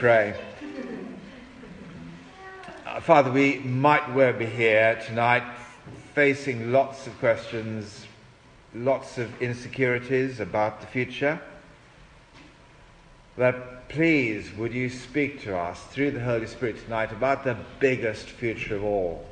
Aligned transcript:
Pray. 0.00 0.34
Uh, 2.86 3.00
Father, 3.00 3.30
we 3.30 3.58
might 3.58 4.14
well 4.14 4.32
be 4.32 4.46
here 4.46 4.98
tonight 5.04 5.42
facing 6.14 6.72
lots 6.72 7.06
of 7.06 7.18
questions, 7.18 8.06
lots 8.74 9.18
of 9.18 9.42
insecurities 9.42 10.40
about 10.40 10.80
the 10.80 10.86
future. 10.86 11.38
But 13.36 13.90
please, 13.90 14.50
would 14.56 14.72
you 14.72 14.88
speak 14.88 15.42
to 15.42 15.54
us 15.54 15.84
through 15.88 16.12
the 16.12 16.20
Holy 16.20 16.46
Spirit 16.46 16.82
tonight 16.82 17.12
about 17.12 17.44
the 17.44 17.58
biggest 17.78 18.26
future 18.26 18.76
of 18.76 18.84
all? 18.84 19.26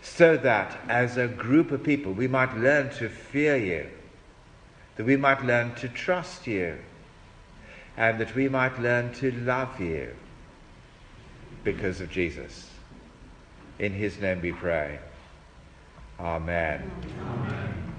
So 0.00 0.38
that 0.38 0.78
as 0.88 1.18
a 1.18 1.28
group 1.28 1.70
of 1.70 1.82
people 1.82 2.12
we 2.14 2.28
might 2.28 2.56
learn 2.56 2.88
to 2.94 3.10
fear 3.10 3.58
you, 3.58 3.90
that 4.96 5.04
we 5.04 5.18
might 5.18 5.44
learn 5.44 5.74
to 5.74 5.88
trust 5.90 6.46
you 6.46 6.78
and 7.98 8.20
that 8.20 8.32
we 8.36 8.48
might 8.48 8.78
learn 8.80 9.12
to 9.12 9.32
love 9.32 9.80
you 9.80 10.14
because 11.64 12.00
of 12.00 12.08
Jesus. 12.08 12.70
In 13.80 13.92
his 13.92 14.20
name 14.20 14.40
we 14.40 14.52
pray. 14.52 15.00
Amen. 16.20 16.88
Amen. 17.20 17.94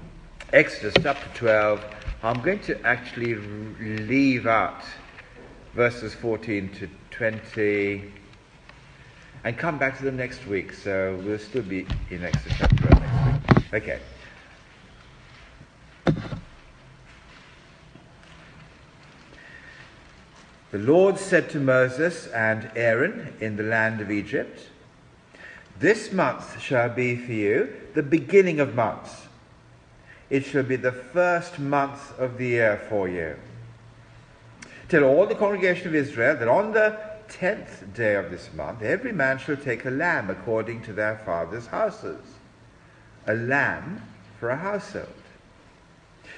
Exodus 0.54 0.94
chapter 1.02 1.28
12. 1.34 1.84
I'm 2.22 2.40
going 2.40 2.60
to 2.60 2.82
actually 2.86 3.34
leave 3.34 4.46
out 4.46 4.82
verses 5.74 6.14
14 6.14 6.70
to 6.76 6.88
20 7.10 8.10
and 9.44 9.58
come 9.58 9.78
back 9.78 9.98
to 9.98 10.04
them 10.04 10.16
next 10.16 10.46
week. 10.46 10.72
So 10.72 11.20
we'll 11.22 11.38
still 11.38 11.62
be 11.62 11.86
in 12.08 12.24
Exodus 12.24 12.56
chapter 12.56 12.76
12 12.76 13.00
next 13.00 13.72
week. 13.72 13.82
Okay. 13.82 14.00
The 20.70 20.78
Lord 20.78 21.18
said 21.18 21.50
to 21.50 21.58
Moses 21.58 22.28
and 22.28 22.70
Aaron 22.76 23.34
in 23.40 23.56
the 23.56 23.64
land 23.64 24.00
of 24.00 24.10
Egypt, 24.10 24.68
This 25.80 26.12
month 26.12 26.60
shall 26.60 26.88
be 26.88 27.16
for 27.16 27.32
you 27.32 27.72
the 27.94 28.04
beginning 28.04 28.60
of 28.60 28.76
months. 28.76 29.26
It 30.28 30.44
shall 30.44 30.62
be 30.62 30.76
the 30.76 30.92
first 30.92 31.58
month 31.58 32.16
of 32.20 32.38
the 32.38 32.46
year 32.46 32.80
for 32.88 33.08
you. 33.08 33.34
Tell 34.88 35.02
all 35.02 35.26
the 35.26 35.34
congregation 35.34 35.88
of 35.88 35.94
Israel 35.96 36.36
that 36.36 36.46
on 36.46 36.72
the 36.72 36.96
tenth 37.28 37.92
day 37.92 38.14
of 38.14 38.30
this 38.30 38.52
month 38.54 38.82
every 38.82 39.12
man 39.12 39.38
shall 39.38 39.56
take 39.56 39.84
a 39.84 39.90
lamb 39.90 40.30
according 40.30 40.82
to 40.82 40.92
their 40.92 41.20
father's 41.24 41.66
houses, 41.66 42.24
a 43.26 43.34
lamb 43.34 44.02
for 44.38 44.50
a 44.50 44.56
household. 44.56 45.08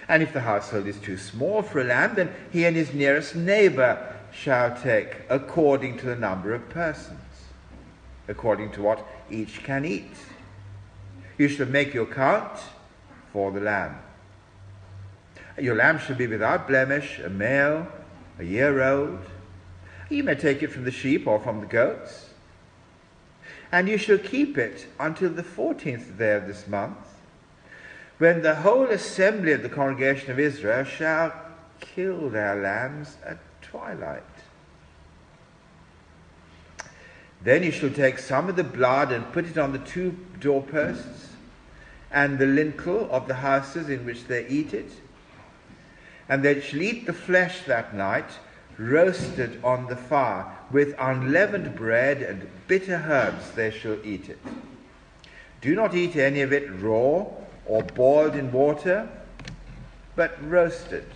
And 0.09 0.23
if 0.23 0.33
the 0.33 0.41
household 0.41 0.87
is 0.87 0.99
too 0.99 1.17
small 1.19 1.63
for 1.63 1.81
a 1.81 1.85
lamb, 1.85 2.15
then 2.15 2.35
he 2.51 2.65
and 2.65 2.75
his 2.75 2.93
nearest 2.93 3.37
neighbor 3.37 4.12
shall 4.33 4.75
take 4.77 5.23
according 5.29 5.99
to 5.99 6.07
the 6.07 6.17
number 6.17 6.55
of 6.55 6.69
persons, 6.69 7.21
according 8.29 8.73
to 8.73 8.83
what 8.83 9.07
each 9.31 9.63
can 9.63 9.85
eat. 9.85 10.17
You 11.39 11.49
shall 11.49 11.67
make 11.67 11.95
your 11.95 12.07
count 12.07 12.59
for 13.33 13.51
the 13.51 13.61
lamb. 13.61 13.99
Your 15.59 15.77
lamb 15.77 15.99
shall 15.99 16.17
be 16.17 16.27
without 16.27 16.67
blemish, 16.67 17.19
a 17.19 17.29
male, 17.29 17.87
a 18.39 18.45
year 18.45 18.83
old. 18.83 19.21
You 20.09 20.25
may 20.25 20.35
take 20.35 20.63
it 20.63 20.73
from 20.73 20.85
the 20.85 20.91
sheep 20.91 21.27
or 21.27 21.39
from 21.39 21.61
the 21.61 21.67
goats. 21.67 22.31
And 23.71 23.89
you 23.89 23.97
shall 23.97 24.19
keep 24.19 24.59
it 24.59 24.87
until 24.99 25.31
the 25.31 25.43
fourteenth 25.43 26.19
day 26.19 26.37
of 26.37 26.47
this 26.47 26.67
month, 26.67 26.99
when 28.19 28.43
the 28.43 28.57
whole 28.57 28.85
assembly 28.85 29.53
of 29.53 29.63
the 29.63 29.69
congregation 29.69 30.31
of 30.31 30.39
Israel 30.39 30.85
shall 30.85 31.35
kill 31.81 32.31
their 32.31 32.55
lambs 32.55 33.17
at 33.25 33.39
twilight. 33.73 34.23
Then 37.43 37.63
you 37.63 37.73
shall 37.73 37.91
take 37.91 38.19
some 38.19 38.49
of 38.49 38.57
the 38.57 38.65
blood 38.65 39.11
and 39.11 39.33
put 39.33 39.47
it 39.47 39.59
on 39.59 39.73
the 39.73 39.79
two 39.79 40.17
doorposts 40.39 41.31
and 42.11 42.39
the 42.39 42.47
lintel 42.47 43.09
of 43.11 43.27
the 43.27 43.35
houses 43.35 43.89
in 43.89 44.05
which 44.05 44.27
they 44.27 44.47
eat 44.47 44.75
it. 44.75 44.91
And 46.29 46.45
they 46.45 46.61
shall 46.61 46.83
eat 46.83 47.07
the 47.07 47.15
flesh 47.15 47.63
that 47.63 47.95
night, 47.95 48.31
roasted 48.79 49.59
on 49.65 49.87
the 49.87 49.97
fire, 49.97 50.47
with 50.71 50.95
unleavened 50.99 51.75
bread 51.75 52.23
and 52.23 52.47
bitter 52.69 53.03
herbs 53.09 53.51
they 53.53 53.71
shall 53.71 53.99
eat 54.05 54.29
it. 54.29 54.39
Do 55.63 55.75
not 55.75 55.95
eat 55.95 56.17
any 56.17 56.43
of 56.43 56.53
it 56.53 56.71
raw 56.71 57.27
or 57.65 57.83
boiled 57.83 58.37
in 58.37 58.53
water, 58.53 59.09
but 60.15 60.37
roasted 60.49 61.07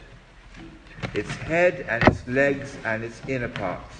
its 1.14 1.30
head 1.30 1.86
and 1.88 2.02
its 2.04 2.26
legs 2.26 2.76
and 2.84 3.04
its 3.04 3.20
inner 3.28 3.48
parts. 3.48 3.96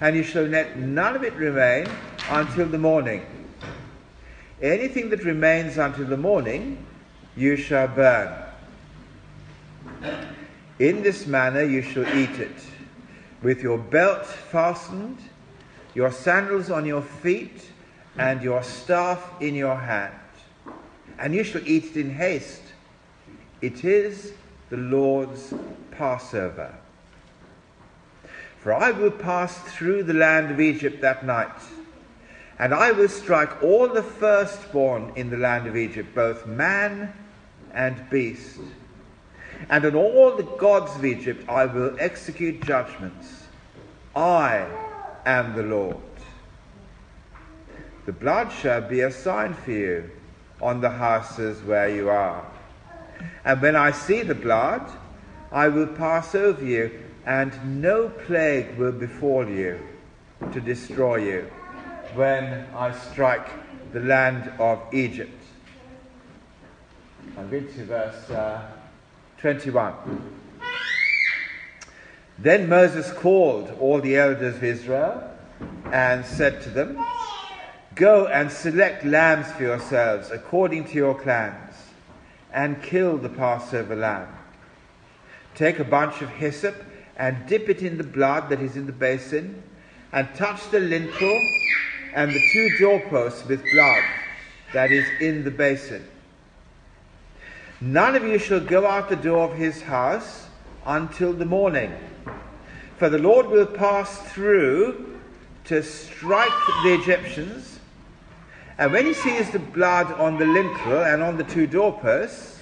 And 0.00 0.16
you 0.16 0.22
shall 0.22 0.44
let 0.44 0.78
none 0.78 1.16
of 1.16 1.24
it 1.24 1.34
remain 1.34 1.86
until 2.30 2.66
the 2.66 2.78
morning. 2.78 3.26
Anything 4.62 5.10
that 5.10 5.24
remains 5.24 5.78
until 5.78 6.06
the 6.06 6.16
morning, 6.16 6.84
you 7.36 7.56
shall 7.56 7.88
burn. 7.88 8.32
In 10.78 11.02
this 11.02 11.26
manner 11.26 11.62
you 11.62 11.82
shall 11.82 12.06
eat 12.16 12.38
it, 12.38 12.56
with 13.42 13.62
your 13.62 13.78
belt 13.78 14.26
fastened, 14.26 15.18
your 15.94 16.12
sandals 16.12 16.70
on 16.70 16.86
your 16.86 17.02
feet, 17.02 17.70
and 18.16 18.42
your 18.42 18.62
staff 18.62 19.32
in 19.40 19.54
your 19.54 19.76
hand. 19.76 20.14
And 21.18 21.34
you 21.34 21.42
shall 21.44 21.66
eat 21.66 21.84
it 21.84 21.96
in 21.96 22.10
haste. 22.10 22.62
It 23.60 23.84
is 23.84 24.32
the 24.70 24.76
Lord's 24.76 25.54
Passover. 25.90 26.74
For 28.60 28.72
I 28.74 28.90
will 28.90 29.10
pass 29.10 29.56
through 29.58 30.02
the 30.02 30.14
land 30.14 30.50
of 30.50 30.60
Egypt 30.60 31.00
that 31.00 31.24
night, 31.24 31.60
and 32.58 32.74
I 32.74 32.92
will 32.92 33.08
strike 33.08 33.62
all 33.62 33.88
the 33.88 34.02
firstborn 34.02 35.12
in 35.16 35.30
the 35.30 35.36
land 35.36 35.66
of 35.66 35.76
Egypt, 35.76 36.14
both 36.14 36.46
man 36.46 37.12
and 37.72 38.10
beast. 38.10 38.58
And 39.70 39.84
on 39.84 39.94
all 39.94 40.36
the 40.36 40.42
gods 40.42 40.94
of 40.96 41.04
Egypt 41.04 41.48
I 41.48 41.66
will 41.66 41.96
execute 41.98 42.64
judgments. 42.64 43.44
I 44.14 44.66
am 45.24 45.54
the 45.54 45.62
Lord. 45.62 45.96
The 48.06 48.12
blood 48.12 48.50
shall 48.50 48.80
be 48.80 49.00
a 49.00 49.10
sign 49.10 49.54
for 49.54 49.70
you 49.70 50.10
on 50.60 50.80
the 50.80 50.90
houses 50.90 51.62
where 51.62 51.88
you 51.88 52.08
are. 52.08 52.44
And 53.44 53.60
when 53.62 53.76
I 53.76 53.90
see 53.90 54.22
the 54.22 54.34
blood, 54.34 54.90
I 55.50 55.68
will 55.68 55.86
pass 55.86 56.34
over 56.34 56.64
you, 56.64 56.90
and 57.24 57.82
no 57.82 58.08
plague 58.08 58.76
will 58.76 58.92
befall 58.92 59.48
you 59.48 59.80
to 60.52 60.60
destroy 60.60 61.16
you 61.16 61.50
when 62.14 62.66
I 62.74 62.92
strike 62.92 63.48
the 63.92 64.00
land 64.00 64.52
of 64.58 64.80
Egypt. 64.92 65.42
I'm 67.36 67.50
going 67.50 67.66
to 67.66 67.84
verse 67.84 68.30
uh, 68.30 68.62
21. 69.38 69.94
Then 72.38 72.68
Moses 72.68 73.12
called 73.12 73.70
all 73.80 74.00
the 74.00 74.16
elders 74.16 74.56
of 74.56 74.64
Israel 74.64 75.30
and 75.92 76.24
said 76.24 76.62
to 76.62 76.70
them, 76.70 76.98
Go 77.94 78.26
and 78.26 78.50
select 78.50 79.04
lambs 79.04 79.50
for 79.52 79.64
yourselves 79.64 80.30
according 80.30 80.84
to 80.86 80.94
your 80.94 81.20
clans, 81.20 81.67
and 82.58 82.82
kill 82.82 83.16
the 83.16 83.28
Passover 83.28 83.94
lamb. 83.94 84.26
Take 85.54 85.78
a 85.78 85.84
bunch 85.84 86.22
of 86.22 86.28
hyssop 86.28 86.74
and 87.16 87.46
dip 87.46 87.68
it 87.68 87.82
in 87.82 87.98
the 87.98 88.02
blood 88.02 88.48
that 88.48 88.60
is 88.60 88.74
in 88.74 88.84
the 88.84 88.92
basin, 88.92 89.62
and 90.12 90.28
touch 90.34 90.68
the 90.72 90.80
lintel 90.80 91.40
and 92.14 92.32
the 92.32 92.42
two 92.52 92.68
doorposts 92.80 93.46
with 93.46 93.62
blood 93.72 94.02
that 94.72 94.90
is 94.90 95.06
in 95.20 95.44
the 95.44 95.52
basin. 95.52 96.04
None 97.80 98.16
of 98.16 98.24
you 98.24 98.40
shall 98.40 98.58
go 98.58 98.84
out 98.88 99.08
the 99.08 99.14
door 99.14 99.48
of 99.48 99.56
his 99.56 99.80
house 99.80 100.48
until 100.84 101.32
the 101.32 101.44
morning, 101.44 101.92
for 102.96 103.08
the 103.08 103.18
Lord 103.18 103.46
will 103.46 103.66
pass 103.66 104.18
through 104.32 105.20
to 105.66 105.80
strike 105.80 106.50
the 106.82 106.94
Egyptians. 106.94 107.78
And 108.78 108.92
when 108.92 109.06
he 109.06 109.14
sees 109.14 109.48
the 109.50 109.60
blood 109.60 110.10
on 110.12 110.38
the 110.38 110.46
lintel 110.46 111.04
and 111.04 111.22
on 111.22 111.36
the 111.36 111.44
two 111.44 111.68
doorposts, 111.68 112.57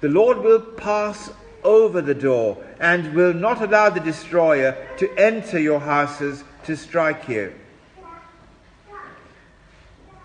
the 0.00 0.08
Lord 0.08 0.38
will 0.38 0.60
pass 0.60 1.30
over 1.64 2.00
the 2.00 2.14
door 2.14 2.56
and 2.80 3.14
will 3.14 3.34
not 3.34 3.60
allow 3.60 3.90
the 3.90 4.00
destroyer 4.00 4.76
to 4.98 5.12
enter 5.18 5.58
your 5.58 5.80
houses 5.80 6.44
to 6.64 6.76
strike 6.76 7.28
you. 7.28 7.52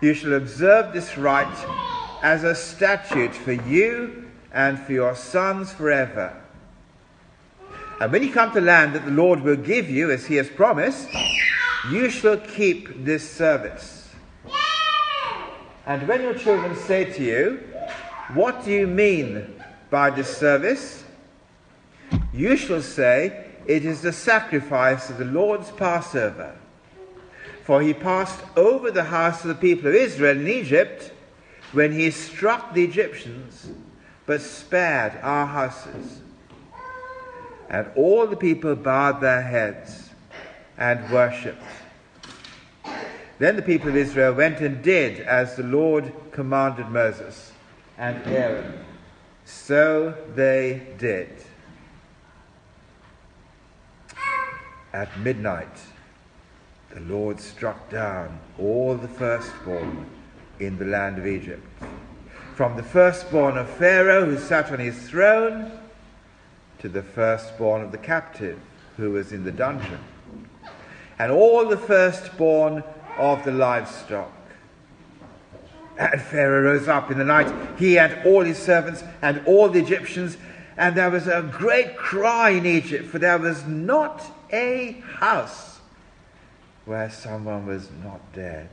You 0.00 0.14
shall 0.14 0.34
observe 0.34 0.92
this 0.92 1.16
rite 1.16 1.66
as 2.22 2.44
a 2.44 2.54
statute 2.54 3.34
for 3.34 3.52
you 3.52 4.30
and 4.52 4.78
for 4.78 4.92
your 4.92 5.14
sons 5.14 5.72
forever. 5.72 6.40
And 8.00 8.12
when 8.12 8.22
you 8.22 8.32
come 8.32 8.52
to 8.52 8.60
land 8.60 8.94
that 8.94 9.04
the 9.04 9.10
Lord 9.10 9.40
will 9.40 9.56
give 9.56 9.88
you, 9.88 10.10
as 10.10 10.26
he 10.26 10.36
has 10.36 10.48
promised, 10.48 11.08
you 11.90 12.10
shall 12.10 12.36
keep 12.36 13.04
this 13.04 13.28
service. 13.28 14.08
And 15.86 16.06
when 16.08 16.22
your 16.22 16.34
children 16.34 16.76
say 16.76 17.04
to 17.12 17.22
you, 17.22 17.60
What 18.32 18.64
do 18.64 18.70
you 18.70 18.86
mean 18.86 19.60
by 19.90 20.08
this 20.10 20.34
service? 20.34 21.04
You 22.32 22.56
shall 22.56 22.80
say, 22.80 23.44
it 23.66 23.84
is 23.84 24.00
the 24.00 24.12
sacrifice 24.12 25.10
of 25.10 25.18
the 25.18 25.26
Lord's 25.26 25.70
Passover. 25.70 26.56
For 27.64 27.82
he 27.82 27.92
passed 27.92 28.40
over 28.56 28.90
the 28.90 29.04
house 29.04 29.42
of 29.42 29.48
the 29.48 29.54
people 29.54 29.88
of 29.88 29.94
Israel 29.94 30.38
in 30.38 30.48
Egypt 30.48 31.12
when 31.72 31.92
he 31.92 32.10
struck 32.10 32.72
the 32.72 32.84
Egyptians, 32.84 33.70
but 34.26 34.40
spared 34.40 35.18
our 35.22 35.46
houses. 35.46 36.20
And 37.68 37.90
all 37.94 38.26
the 38.26 38.36
people 38.36 38.74
bowed 38.74 39.20
their 39.20 39.42
heads 39.42 40.10
and 40.78 41.10
worshipped. 41.10 41.62
Then 43.38 43.56
the 43.56 43.62
people 43.62 43.90
of 43.90 43.96
Israel 43.96 44.32
went 44.32 44.60
and 44.60 44.82
did 44.82 45.20
as 45.20 45.56
the 45.56 45.62
Lord 45.62 46.12
commanded 46.32 46.88
Moses 46.88 47.52
and 47.98 48.26
Aaron. 48.26 48.84
So 49.44 50.14
they 50.34 50.86
did. 50.98 51.28
At 54.92 55.18
midnight, 55.18 55.78
the 56.90 57.00
Lord 57.00 57.40
struck 57.40 57.90
down 57.90 58.38
all 58.58 58.94
the 58.96 59.08
firstborn 59.08 60.06
in 60.60 60.78
the 60.78 60.84
land 60.84 61.18
of 61.18 61.26
Egypt. 61.26 61.66
From 62.54 62.76
the 62.76 62.82
firstborn 62.82 63.58
of 63.58 63.68
Pharaoh 63.68 64.24
who 64.24 64.38
sat 64.38 64.70
on 64.70 64.78
his 64.78 65.08
throne 65.08 65.72
to 66.78 66.88
the 66.88 67.02
firstborn 67.02 67.82
of 67.82 67.90
the 67.90 67.98
captive 67.98 68.60
who 68.96 69.10
was 69.10 69.32
in 69.32 69.42
the 69.44 69.50
dungeon. 69.50 69.98
And 71.18 71.32
all 71.32 71.66
the 71.66 71.76
firstborn 71.76 72.84
of 73.18 73.44
the 73.44 73.52
livestock. 73.52 74.33
And 75.98 76.20
Pharaoh 76.20 76.62
rose 76.62 76.88
up 76.88 77.10
in 77.10 77.18
the 77.18 77.24
night, 77.24 77.78
he 77.78 77.98
and 77.98 78.26
all 78.26 78.42
his 78.42 78.58
servants 78.58 79.04
and 79.22 79.42
all 79.46 79.68
the 79.68 79.80
Egyptians, 79.80 80.36
and 80.76 80.96
there 80.96 81.10
was 81.10 81.28
a 81.28 81.48
great 81.52 81.96
cry 81.96 82.50
in 82.50 82.66
Egypt, 82.66 83.06
for 83.06 83.18
there 83.18 83.38
was 83.38 83.64
not 83.64 84.22
a 84.52 85.02
house 85.18 85.78
where 86.84 87.10
someone 87.10 87.66
was 87.66 87.88
not 88.02 88.20
dead. 88.32 88.68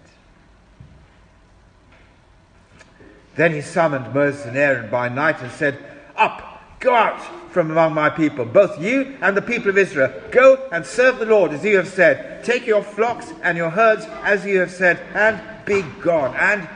Then 3.35 3.53
he 3.53 3.62
summoned 3.62 4.13
Moses 4.13 4.45
and 4.45 4.57
Aaron 4.57 4.89
by 4.89 5.07
night 5.07 5.41
and 5.41 5.51
said, 5.51 5.77
Up, 6.15 6.79
go 6.79 6.94
out 6.94 7.21
from 7.51 7.71
among 7.71 7.94
my 7.94 8.09
people, 8.09 8.45
both 8.45 8.81
you 8.81 9.18
and 9.21 9.38
the 9.38 9.41
people 9.41 9.69
of 9.69 9.77
Israel. 9.77 10.13
Go 10.31 10.68
and 10.71 10.85
serve 10.85 11.19
the 11.19 11.25
Lord 11.25 11.53
as 11.53 11.63
you 11.63 11.77
have 11.77 11.88
said. 11.88 12.44
Take 12.44 12.65
your 12.65 12.83
flocks 12.83 13.31
and 13.44 13.57
your 13.57 13.69
herds 13.69 14.06
as 14.23 14.45
you 14.45 14.59
have 14.59 14.71
said, 14.71 15.00
and 15.13 15.39
be 15.65 15.83
gone. 16.01 16.35
And 16.35 16.68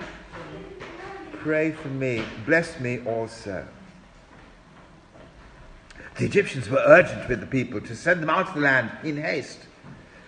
pray 1.45 1.69
for 1.69 1.89
me, 1.89 2.23
bless 2.43 2.79
me 2.79 2.99
also. 3.05 3.67
The 6.17 6.25
Egyptians 6.25 6.67
were 6.67 6.81
urgent 6.83 7.29
with 7.29 7.39
the 7.39 7.45
people 7.45 7.79
to 7.81 7.95
send 7.95 8.23
them 8.23 8.31
out 8.31 8.47
of 8.47 8.55
the 8.55 8.61
land 8.61 8.89
in 9.03 9.17
haste, 9.17 9.59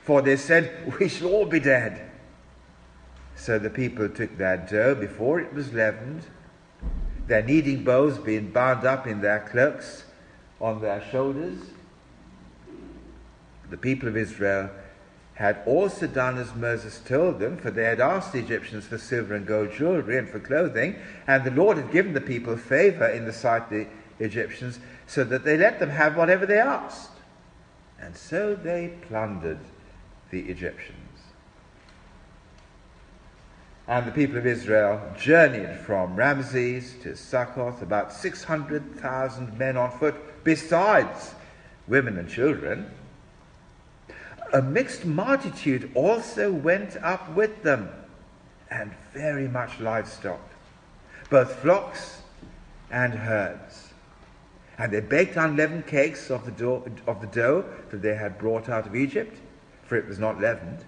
for 0.03 0.21
they 0.21 0.37
said, 0.37 0.93
We 0.99 1.09
shall 1.09 1.29
all 1.29 1.47
be 1.47 1.59
dead. 1.59 2.11
So 3.35 3.57
the 3.57 3.71
people 3.71 4.07
took 4.09 4.37
their 4.37 4.57
dough 4.57 4.93
before 4.93 5.39
it 5.39 5.51
was 5.55 5.73
leavened, 5.73 6.21
their 7.25 7.41
kneading 7.41 7.83
bowls 7.83 8.19
being 8.19 8.51
bound 8.51 8.85
up 8.85 9.07
in 9.07 9.19
their 9.21 9.39
cloaks 9.39 10.03
on 10.61 10.81
their 10.81 11.03
shoulders. 11.09 11.57
The 13.71 13.77
people 13.77 14.07
of 14.07 14.15
Israel 14.15 14.69
had 15.37 15.61
also 15.67 16.07
done 16.07 16.39
as 16.39 16.55
Moses 16.55 16.99
told 17.05 17.39
them, 17.39 17.57
for 17.57 17.69
they 17.69 17.83
had 17.83 17.99
asked 17.99 18.33
the 18.33 18.39
Egyptians 18.39 18.87
for 18.87 18.97
silver 18.97 19.35
and 19.35 19.45
gold 19.45 19.71
jewelry 19.71 20.17
and 20.17 20.27
for 20.27 20.39
clothing, 20.39 20.95
and 21.27 21.43
the 21.43 21.51
Lord 21.51 21.77
had 21.77 21.91
given 21.91 22.13
the 22.13 22.21
people 22.21 22.57
favor 22.57 23.07
in 23.07 23.25
the 23.25 23.33
sight 23.33 23.61
of 23.65 23.69
the 23.69 23.87
Egyptians, 24.17 24.79
so 25.05 25.23
that 25.23 25.43
they 25.43 25.55
let 25.55 25.77
them 25.77 25.91
have 25.91 26.17
whatever 26.17 26.47
they 26.47 26.57
asked. 26.57 27.11
And 27.99 28.15
so 28.17 28.55
they 28.55 28.95
plundered 29.07 29.59
the 30.31 30.41
Egyptians. 30.49 30.97
And 33.87 34.07
the 34.07 34.11
people 34.11 34.37
of 34.37 34.47
Israel 34.47 35.13
journeyed 35.15 35.77
from 35.81 36.15
Ramses 36.15 36.95
to 37.03 37.15
Succoth, 37.15 37.83
about 37.83 38.11
600,000 38.11 39.55
men 39.55 39.77
on 39.77 39.91
foot, 39.99 40.15
besides 40.43 41.35
women 41.87 42.17
and 42.17 42.27
children. 42.27 42.89
A 44.53 44.61
mixed 44.61 45.05
multitude 45.05 45.91
also 45.93 46.51
went 46.51 46.95
up 47.03 47.33
with 47.35 47.63
them, 47.63 47.89
and 48.71 48.93
very 49.13 49.47
much 49.47 49.79
livestock, 49.79 50.39
both 51.29 51.55
flocks 51.55 52.21
and 52.89 53.13
herds. 53.13 53.89
And 54.77 54.93
they 54.93 55.01
baked 55.01 55.35
unleavened 55.35 55.87
cakes 55.87 56.29
of 56.29 56.45
the, 56.45 56.51
dough, 56.51 56.85
of 57.07 57.19
the 57.19 57.27
dough 57.27 57.65
that 57.89 58.01
they 58.01 58.15
had 58.15 58.37
brought 58.37 58.69
out 58.69 58.85
of 58.87 58.95
Egypt, 58.95 59.37
for 59.83 59.95
it 59.97 60.07
was 60.07 60.19
not 60.19 60.39
leavened, 60.39 60.85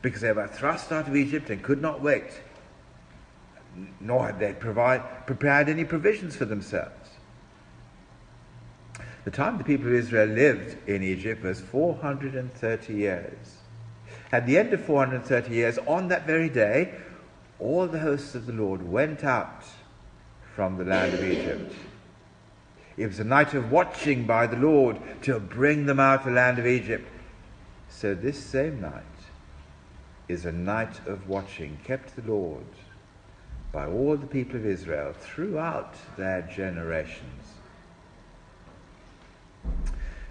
because 0.00 0.20
they 0.20 0.32
were 0.32 0.46
thrust 0.46 0.92
out 0.92 1.08
of 1.08 1.16
Egypt 1.16 1.50
and 1.50 1.62
could 1.62 1.82
not 1.82 2.00
wait, 2.00 2.40
nor 4.00 4.26
had 4.26 4.38
they 4.38 4.52
provide, 4.52 5.26
prepared 5.26 5.68
any 5.68 5.84
provisions 5.84 6.36
for 6.36 6.44
themselves. 6.44 7.05
The 9.26 9.32
time 9.32 9.58
the 9.58 9.64
people 9.64 9.88
of 9.88 9.94
Israel 9.94 10.28
lived 10.28 10.88
in 10.88 11.02
Egypt 11.02 11.42
was 11.42 11.60
430 11.60 12.94
years. 12.94 13.56
At 14.30 14.46
the 14.46 14.56
end 14.56 14.72
of 14.72 14.84
430 14.84 15.52
years, 15.52 15.78
on 15.78 16.06
that 16.08 16.28
very 16.28 16.48
day, 16.48 16.94
all 17.58 17.88
the 17.88 17.98
hosts 17.98 18.36
of 18.36 18.46
the 18.46 18.52
Lord 18.52 18.88
went 18.88 19.24
out 19.24 19.64
from 20.54 20.78
the 20.78 20.84
land 20.84 21.12
of 21.12 21.24
Egypt. 21.24 21.74
It 22.96 23.08
was 23.08 23.18
a 23.18 23.24
night 23.24 23.52
of 23.52 23.72
watching 23.72 24.28
by 24.28 24.46
the 24.46 24.58
Lord 24.58 24.96
to 25.22 25.40
bring 25.40 25.86
them 25.86 25.98
out 25.98 26.20
of 26.20 26.26
the 26.26 26.30
land 26.30 26.60
of 26.60 26.66
Egypt. 26.68 27.10
So 27.88 28.14
this 28.14 28.38
same 28.38 28.80
night 28.80 29.02
is 30.28 30.46
a 30.46 30.52
night 30.52 31.00
of 31.04 31.28
watching 31.28 31.80
kept 31.82 32.14
the 32.14 32.30
Lord 32.30 32.62
by 33.72 33.86
all 33.88 34.16
the 34.16 34.28
people 34.28 34.54
of 34.54 34.64
Israel 34.64 35.14
throughout 35.18 35.96
their 36.16 36.42
generations. 36.42 37.45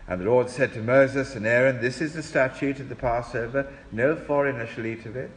And 0.08 0.22
the 0.22 0.26
Lord 0.26 0.50
said 0.50 0.74
to 0.74 0.82
Moses 0.82 1.36
and 1.36 1.48
Aaron, 1.48 1.82
This 1.82 2.00
is 2.00 2.14
the 2.14 2.22
statute 2.22 2.80
of 2.80 2.90
the 2.90 2.96
Passover. 2.96 3.68
No 3.92 4.16
foreigner 4.16 4.68
shall 4.68 4.86
eat 4.86 5.06
of 5.06 5.16
it. 5.16 5.32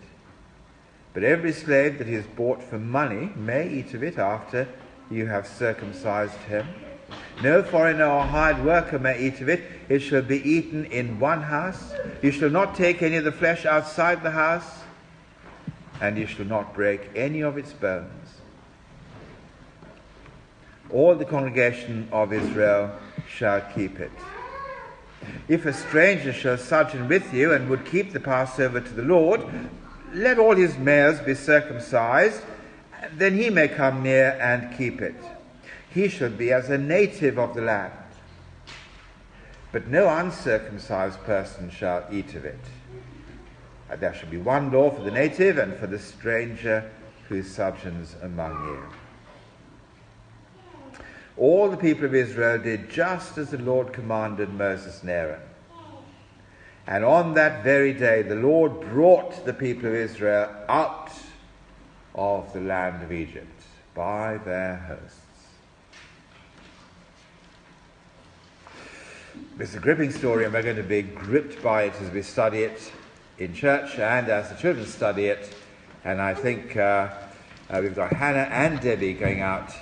But 1.14 1.24
every 1.24 1.52
slave 1.52 1.98
that 1.98 2.08
is 2.08 2.26
bought 2.26 2.62
for 2.62 2.78
money 2.78 3.32
may 3.34 3.68
eat 3.68 3.94
of 3.94 4.02
it 4.02 4.18
after 4.18 4.68
you 5.10 5.26
have 5.26 5.46
circumcised 5.46 6.36
him. 6.40 6.66
No 7.42 7.62
foreigner 7.62 8.04
or 8.04 8.24
hired 8.24 8.62
worker 8.64 8.98
may 8.98 9.18
eat 9.20 9.40
of 9.40 9.48
it. 9.48 9.62
It 9.88 10.00
shall 10.00 10.22
be 10.22 10.42
eaten 10.48 10.84
in 10.86 11.18
one 11.18 11.42
house. 11.42 11.94
You 12.20 12.30
shall 12.30 12.50
not 12.50 12.74
take 12.74 13.02
any 13.02 13.16
of 13.16 13.24
the 13.24 13.32
flesh 13.32 13.64
outside 13.64 14.22
the 14.22 14.32
house, 14.32 14.80
and 16.00 16.18
you 16.18 16.26
shall 16.26 16.44
not 16.44 16.74
break 16.74 17.08
any 17.16 17.40
of 17.40 17.56
its 17.56 17.72
bones. 17.72 18.40
All 20.90 21.14
the 21.14 21.24
congregation 21.24 22.08
of 22.12 22.32
Israel 22.32 22.92
shall 23.28 23.60
keep 23.74 24.00
it. 24.00 24.12
If 25.48 25.66
a 25.66 25.72
stranger 25.72 26.32
shall 26.32 26.58
sojourn 26.58 27.08
with 27.08 27.32
you 27.32 27.52
and 27.52 27.68
would 27.68 27.84
keep 27.84 28.12
the 28.12 28.20
Passover 28.20 28.80
to 28.80 28.92
the 28.94 29.02
Lord, 29.02 29.42
let 30.12 30.38
all 30.38 30.56
his 30.56 30.78
males 30.78 31.20
be 31.20 31.34
circumcised, 31.34 32.42
then 33.12 33.34
he 33.34 33.50
may 33.50 33.68
come 33.68 34.02
near 34.02 34.38
and 34.40 34.76
keep 34.76 35.00
it 35.02 35.14
he 35.90 36.08
shall 36.08 36.30
be 36.30 36.52
as 36.52 36.70
a 36.70 36.78
native 36.78 37.38
of 37.38 37.54
the 37.54 37.62
land. 37.62 37.92
But 39.72 39.88
no 39.88 40.08
uncircumcised 40.08 41.22
person 41.24 41.70
shall 41.70 42.04
eat 42.10 42.34
of 42.34 42.44
it. 42.44 42.60
There 43.98 44.14
shall 44.14 44.28
be 44.28 44.36
one 44.36 44.70
law 44.70 44.90
for 44.90 45.02
the 45.02 45.10
native 45.10 45.58
and 45.58 45.76
for 45.76 45.86
the 45.86 45.98
stranger 45.98 46.90
who 47.28 47.42
sojourns 47.42 48.16
among 48.22 48.52
you. 48.64 48.97
All 51.38 51.70
the 51.70 51.76
people 51.76 52.04
of 52.04 52.14
Israel 52.14 52.58
did 52.58 52.90
just 52.90 53.38
as 53.38 53.50
the 53.50 53.58
Lord 53.58 53.92
commanded 53.92 54.52
Moses 54.52 55.02
and 55.02 55.10
Aaron. 55.10 55.40
And 56.86 57.04
on 57.04 57.34
that 57.34 57.62
very 57.62 57.92
day, 57.92 58.22
the 58.22 58.34
Lord 58.34 58.80
brought 58.80 59.44
the 59.44 59.52
people 59.52 59.86
of 59.86 59.94
Israel 59.94 60.50
out 60.68 61.12
of 62.14 62.52
the 62.52 62.60
land 62.60 63.02
of 63.02 63.12
Egypt 63.12 63.62
by 63.94 64.38
their 64.38 64.76
hosts. 64.76 65.20
It's 69.60 69.74
a 69.74 69.80
gripping 69.80 70.12
story, 70.12 70.44
and 70.44 70.54
we're 70.54 70.62
going 70.62 70.76
to 70.76 70.82
be 70.82 71.02
gripped 71.02 71.62
by 71.62 71.82
it 71.82 71.94
as 72.00 72.10
we 72.10 72.22
study 72.22 72.60
it 72.60 72.92
in 73.38 73.54
church 73.54 73.98
and 73.98 74.28
as 74.28 74.48
the 74.48 74.56
children 74.56 74.86
study 74.86 75.26
it. 75.26 75.54
And 76.04 76.20
I 76.20 76.34
think 76.34 76.76
uh, 76.76 77.08
uh, 77.68 77.80
we've 77.82 77.94
got 77.94 78.12
Hannah 78.12 78.48
and 78.50 78.80
Debbie 78.80 79.14
going 79.14 79.40
out 79.40 79.72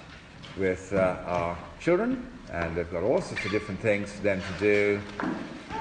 with 0.56 0.92
uh, 0.92 1.16
our 1.26 1.58
children, 1.80 2.26
and 2.52 2.76
they've 2.76 2.90
got 2.90 3.02
all 3.02 3.20
sorts 3.20 3.44
of 3.44 3.50
different 3.50 3.80
things 3.80 4.12
for 4.12 4.22
them 4.22 4.40
to 4.40 4.58
do 4.58 5.00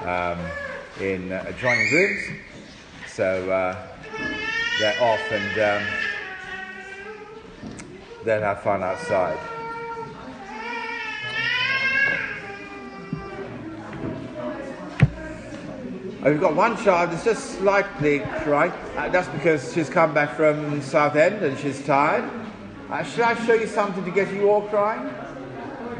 um, 0.04 0.38
in 1.00 1.32
uh, 1.32 1.44
adjoining 1.46 1.92
rooms. 1.92 2.22
So 3.08 3.50
uh, 3.50 3.76
they're 4.78 5.02
off 5.02 5.32
and 5.32 5.58
um, 5.58 5.82
they'll 8.24 8.42
have 8.42 8.62
fun 8.62 8.82
outside. 8.82 9.38
Oh, 16.22 16.30
we've 16.32 16.40
got 16.40 16.56
one 16.56 16.76
child 16.82 17.12
that's 17.12 17.24
just 17.24 17.52
slightly 17.52 18.18
crying. 18.42 18.72
Uh, 18.96 19.08
that's 19.08 19.28
because 19.28 19.72
she's 19.72 19.88
come 19.88 20.12
back 20.12 20.34
from 20.34 20.82
Southend 20.82 21.42
and 21.44 21.56
she's 21.56 21.84
tired. 21.86 22.28
Uh, 22.88 23.02
should 23.02 23.22
I 23.22 23.34
show 23.44 23.54
you 23.54 23.66
something 23.66 24.04
to 24.04 24.10
get 24.12 24.32
you 24.32 24.48
all 24.48 24.62
crying? 24.62 25.12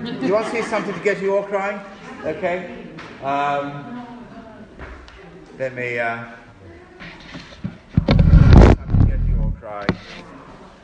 Do 0.05 0.25
you 0.25 0.35
want 0.35 0.47
to 0.47 0.52
see 0.52 0.62
something 0.62 0.95
to 0.95 1.00
get 1.00 1.21
you 1.21 1.37
all 1.37 1.43
crying? 1.43 1.81
Okay. 2.25 2.87
Um, 3.25 4.07
let 5.59 5.75
me. 5.75 5.99
Uh. 5.99 6.26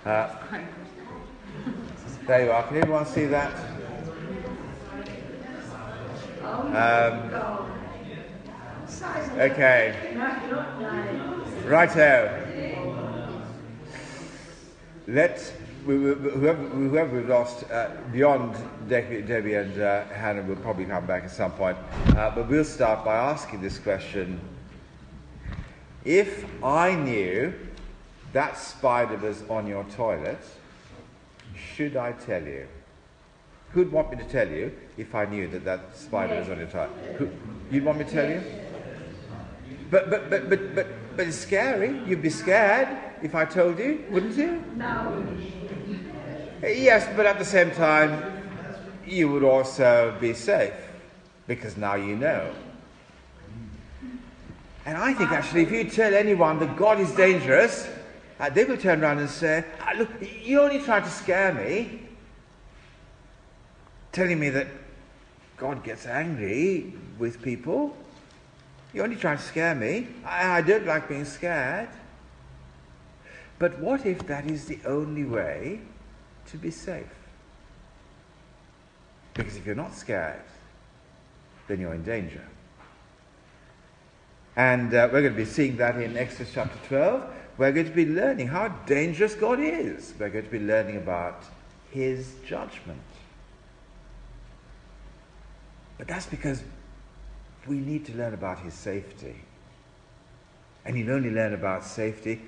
Uh, 0.04 0.34
there 2.26 2.44
you 2.44 2.50
are. 2.50 2.66
Can 2.66 2.76
everyone 2.78 3.06
see 3.06 3.26
that? 3.26 3.52
Um, 6.42 7.30
okay. 9.38 9.94
Righto. 11.64 12.38
Let's 15.06 15.52
whoever, 15.84 16.54
whoever 16.54 17.16
we've 17.16 17.28
lost 17.28 17.70
uh, 17.70 17.90
beyond 18.12 18.56
Debbie, 18.88 19.22
Debbie 19.22 19.54
and 19.54 19.80
uh, 19.80 20.04
Hannah 20.06 20.42
will 20.42 20.56
probably 20.56 20.84
come 20.84 21.06
back 21.06 21.24
at 21.24 21.30
some 21.30 21.52
point. 21.52 21.76
Uh, 22.08 22.30
but 22.34 22.48
we'll 22.48 22.64
start 22.64 23.04
by 23.04 23.16
asking 23.16 23.60
this 23.60 23.78
question. 23.78 24.40
If 26.04 26.44
I 26.64 26.94
knew 26.94 27.52
that 28.32 28.58
spider 28.58 29.16
was 29.16 29.44
on 29.48 29.66
your 29.66 29.84
toilet, 29.84 30.40
should 31.54 31.96
I 31.96 32.12
tell 32.12 32.42
you? 32.42 32.66
Who'd 33.70 33.90
want 33.90 34.10
me 34.10 34.16
to 34.18 34.24
tell 34.24 34.48
you 34.48 34.72
if 34.96 35.14
I 35.14 35.24
knew 35.24 35.48
that 35.48 35.64
that 35.64 35.96
spider 35.96 36.38
was 36.38 36.48
on 36.48 36.58
your 36.58 36.68
toilet? 36.68 36.90
Who, 37.16 37.30
you'd 37.70 37.84
want 37.84 37.98
me 37.98 38.04
to 38.04 38.10
tell 38.10 38.28
you? 38.28 38.42
But, 39.90 40.10
but, 40.10 40.30
but, 40.30 40.48
but, 40.48 40.74
but, 40.74 40.86
but 41.16 41.26
it's 41.26 41.36
scary. 41.36 42.00
You'd 42.06 42.22
be 42.22 42.30
scared 42.30 42.88
if 43.22 43.34
I 43.34 43.44
told 43.44 43.78
you, 43.78 44.04
wouldn't 44.10 44.36
you? 44.36 44.62
No. 44.76 45.24
Yes, 46.62 47.08
but 47.16 47.26
at 47.26 47.40
the 47.40 47.44
same 47.44 47.72
time, 47.72 48.40
you 49.04 49.28
would 49.32 49.42
also 49.42 50.16
be 50.20 50.32
safe 50.32 50.72
because 51.48 51.76
now 51.76 51.96
you 51.96 52.14
know. 52.14 52.52
And 54.86 54.96
I 54.96 55.12
think 55.12 55.32
actually, 55.32 55.62
if 55.62 55.72
you 55.72 55.84
tell 55.90 56.14
anyone 56.14 56.60
that 56.60 56.76
God 56.76 57.00
is 57.00 57.10
dangerous, 57.12 57.88
uh, 58.38 58.48
they 58.48 58.64
will 58.64 58.76
turn 58.76 59.02
around 59.02 59.18
and 59.18 59.28
say, 59.28 59.64
ah, 59.80 59.92
Look, 59.96 60.08
you're 60.44 60.62
only 60.62 60.80
trying 60.80 61.02
to 61.02 61.10
scare 61.10 61.52
me, 61.52 62.02
telling 64.12 64.38
me 64.38 64.50
that 64.50 64.68
God 65.56 65.82
gets 65.82 66.06
angry 66.06 66.94
with 67.18 67.42
people. 67.42 67.96
You're 68.94 69.04
only 69.04 69.16
trying 69.16 69.38
to 69.38 69.42
scare 69.42 69.74
me. 69.74 70.06
I, 70.24 70.58
I 70.58 70.60
don't 70.62 70.86
like 70.86 71.08
being 71.08 71.24
scared. 71.24 71.88
But 73.58 73.80
what 73.80 74.06
if 74.06 74.26
that 74.28 74.48
is 74.48 74.66
the 74.66 74.78
only 74.86 75.24
way 75.24 75.80
to 76.52 76.56
be 76.58 76.70
safe? 76.70 77.06
Because 79.34 79.56
if 79.56 79.66
you're 79.66 79.74
not 79.74 79.94
scared, 79.94 80.42
then 81.66 81.80
you're 81.80 81.94
in 81.94 82.04
danger. 82.04 82.46
And 84.54 84.92
uh, 84.92 85.08
we're 85.10 85.22
going 85.22 85.32
to 85.32 85.38
be 85.38 85.46
seeing 85.46 85.76
that 85.78 85.96
in 85.96 86.16
Exodus 86.16 86.52
chapter 86.52 86.78
12. 86.88 87.24
We're 87.56 87.72
going 87.72 87.86
to 87.86 87.92
be 87.92 88.06
learning 88.06 88.48
how 88.48 88.68
dangerous 88.86 89.34
God 89.34 89.60
is. 89.60 90.12
We're 90.18 90.28
going 90.28 90.44
to 90.44 90.50
be 90.50 90.58
learning 90.58 90.98
about 90.98 91.42
his 91.90 92.34
judgment. 92.46 93.00
But 95.96 96.08
that's 96.08 96.26
because 96.26 96.62
we 97.66 97.76
need 97.76 98.04
to 98.06 98.14
learn 98.14 98.34
about 98.34 98.58
his 98.58 98.74
safety. 98.74 99.36
And 100.84 100.98
you'll 100.98 101.12
only 101.12 101.30
learn 101.30 101.54
about 101.54 101.84
safety 101.84 102.42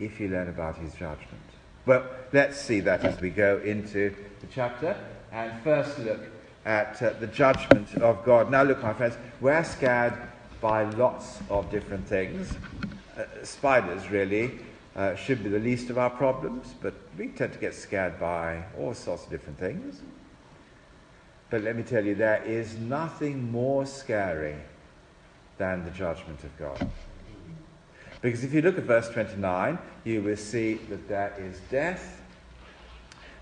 if 0.00 0.18
you 0.18 0.28
learn 0.28 0.48
about 0.48 0.76
his 0.76 0.92
judgment. 0.94 1.53
Well, 1.86 2.04
let's 2.32 2.58
see 2.58 2.80
that 2.80 3.04
as 3.04 3.20
we 3.20 3.28
go 3.28 3.58
into 3.58 4.14
the 4.40 4.46
chapter. 4.46 4.96
And 5.32 5.52
first 5.62 5.98
look 5.98 6.20
at 6.64 7.02
uh, 7.02 7.10
the 7.20 7.26
judgment 7.26 7.94
of 7.96 8.24
God. 8.24 8.50
Now, 8.50 8.62
look, 8.62 8.82
my 8.82 8.94
friends, 8.94 9.16
we're 9.40 9.64
scared 9.64 10.14
by 10.62 10.84
lots 10.84 11.40
of 11.50 11.70
different 11.70 12.06
things. 12.06 12.56
Uh, 13.18 13.24
spiders, 13.42 14.10
really, 14.10 14.60
uh, 14.96 15.14
should 15.14 15.42
be 15.42 15.50
the 15.50 15.58
least 15.58 15.90
of 15.90 15.98
our 15.98 16.08
problems, 16.08 16.74
but 16.80 16.94
we 17.18 17.28
tend 17.28 17.52
to 17.52 17.58
get 17.58 17.74
scared 17.74 18.18
by 18.18 18.64
all 18.78 18.94
sorts 18.94 19.24
of 19.24 19.30
different 19.30 19.58
things. 19.58 20.00
But 21.50 21.62
let 21.62 21.76
me 21.76 21.82
tell 21.82 22.04
you, 22.04 22.14
there 22.14 22.42
is 22.44 22.78
nothing 22.78 23.52
more 23.52 23.84
scary 23.84 24.56
than 25.58 25.84
the 25.84 25.90
judgment 25.90 26.42
of 26.44 26.58
God. 26.58 26.90
Because 28.24 28.42
if 28.42 28.54
you 28.54 28.62
look 28.62 28.78
at 28.78 28.84
verse 28.84 29.10
29, 29.10 29.78
you 30.04 30.22
will 30.22 30.38
see 30.38 30.76
that 30.88 31.08
there 31.10 31.34
is 31.38 31.60
death. 31.70 32.22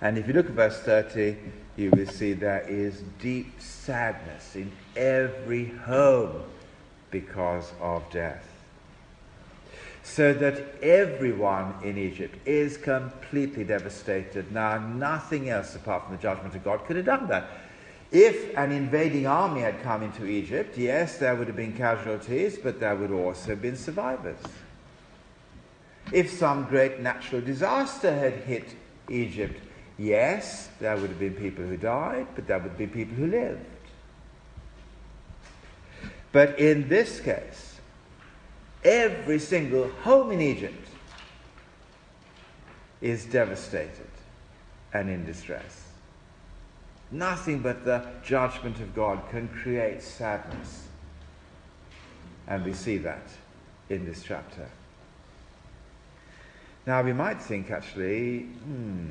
And 0.01 0.19
if 0.19 0.27
you 0.27 0.33
look 0.33 0.47
at 0.47 0.53
verse 0.55 0.81
30, 0.81 1.37
you 1.77 1.93
will 1.93 2.09
see 2.09 2.33
there 2.33 2.67
is 2.69 3.05
deep 3.21 3.61
sadness 3.61 4.57
in 4.57 4.73
every 4.97 5.67
home 5.67 6.43
because 7.13 7.71
of 7.81 8.03
death. 8.11 8.45
So 10.03 10.35
that 10.35 10.83
everyone 10.83 11.75
in 11.85 11.97
Egypt 11.97 12.37
is 12.45 12.77
completely 12.77 13.63
devastated. 13.63 14.51
Now, 14.51 14.79
nothing 14.81 15.49
else 15.49 15.77
apart 15.77 16.07
from 16.07 16.17
the 16.17 16.21
judgment 16.21 16.57
of 16.57 16.65
God 16.65 16.85
could 16.87 16.97
have 16.97 17.05
done 17.05 17.29
that. 17.29 17.49
If 18.11 18.59
an 18.59 18.73
invading 18.73 19.29
army 19.29 19.61
had 19.61 19.81
come 19.85 20.03
into 20.03 20.27
Egypt, 20.27 20.77
yes, 20.77 21.19
there 21.19 21.37
would 21.37 21.47
have 21.47 21.57
been 21.57 21.73
casualties, 21.73 22.59
but 22.59 22.81
there 22.81 22.97
would 22.97 23.13
also 23.13 23.51
have 23.51 23.63
been 23.63 23.77
survivors. 23.77 24.39
If 26.11 26.31
some 26.31 26.65
great 26.65 27.01
natural 27.01 27.41
disaster 27.41 28.13
had 28.13 28.35
hit 28.35 28.75
Egypt, 29.09 29.61
yes, 29.99 30.69
there 30.81 30.97
would 30.97 31.11
have 31.11 31.19
been 31.19 31.35
people 31.35 31.65
who 31.65 31.77
died, 31.77 32.27
but 32.35 32.47
there 32.47 32.59
would 32.59 32.77
be 32.77 32.87
people 32.87 33.15
who 33.15 33.27
lived. 33.27 33.65
But 36.33 36.59
in 36.59 36.89
this 36.89 37.21
case, 37.21 37.77
every 38.83 39.39
single 39.39 39.89
home 40.03 40.33
in 40.33 40.41
Egypt 40.41 40.89
is 43.01 43.27
devastated 43.27 44.09
and 44.93 45.09
in 45.11 45.25
distress. 45.25 45.89
Nothing 47.11 47.61
but 47.61 47.85
the 47.85 48.07
judgment 48.25 48.81
of 48.81 48.95
God 48.95 49.23
can 49.31 49.49
create 49.49 50.03
sadness. 50.03 50.89
And 52.47 52.65
we 52.65 52.73
see 52.73 52.97
that 52.99 53.29
in 53.91 54.07
this 54.07 54.23
chapter. 54.23 54.69
Now, 56.87 57.03
we 57.03 57.13
might 57.13 57.41
think 57.41 57.71
actually, 57.71 58.41
hmm, 58.41 59.11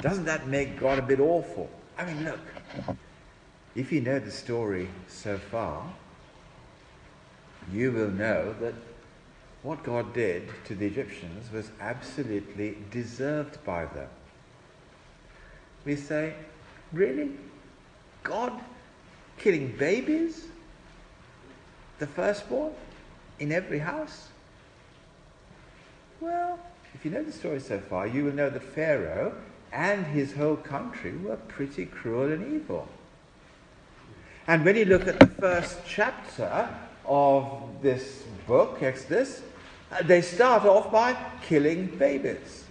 doesn't 0.00 0.24
that 0.24 0.48
make 0.48 0.80
God 0.80 0.98
a 0.98 1.02
bit 1.02 1.20
awful? 1.20 1.68
I 1.98 2.06
mean, 2.06 2.24
look, 2.24 2.40
if 3.74 3.92
you 3.92 4.00
know 4.00 4.18
the 4.18 4.30
story 4.30 4.88
so 5.06 5.36
far, 5.36 5.84
you 7.72 7.92
will 7.92 8.10
know 8.10 8.54
that 8.60 8.74
what 9.62 9.82
God 9.82 10.14
did 10.14 10.48
to 10.64 10.74
the 10.74 10.86
Egyptians 10.86 11.50
was 11.52 11.70
absolutely 11.80 12.78
deserved 12.90 13.62
by 13.64 13.84
them. 13.86 14.08
We 15.84 15.96
say, 15.96 16.34
really? 16.92 17.32
God 18.22 18.52
killing 19.38 19.74
babies? 19.76 20.46
The 21.98 22.06
firstborn? 22.06 22.72
In 23.40 23.52
every 23.52 23.78
house? 23.78 24.28
Well, 26.20 26.58
if 26.94 27.04
you 27.04 27.10
know 27.10 27.22
the 27.22 27.32
story 27.32 27.60
so 27.60 27.78
far, 27.78 28.06
you 28.06 28.24
will 28.24 28.32
know 28.32 28.48
that 28.48 28.62
Pharaoh 28.62 29.34
and 29.72 30.06
his 30.06 30.32
whole 30.34 30.56
country 30.56 31.16
were 31.16 31.36
pretty 31.36 31.86
cruel 31.86 32.32
and 32.32 32.54
evil. 32.54 32.88
And 34.46 34.64
when 34.64 34.76
you 34.76 34.84
look 34.84 35.06
at 35.06 35.18
the 35.18 35.26
first 35.26 35.78
chapter 35.86 36.68
of 37.04 37.62
this 37.82 38.22
book, 38.46 38.78
Exodus, 38.80 39.42
uh, 39.92 40.02
they 40.02 40.22
start 40.22 40.64
off 40.64 40.90
by 40.90 41.16
killing 41.42 41.86
babies. 41.98 42.64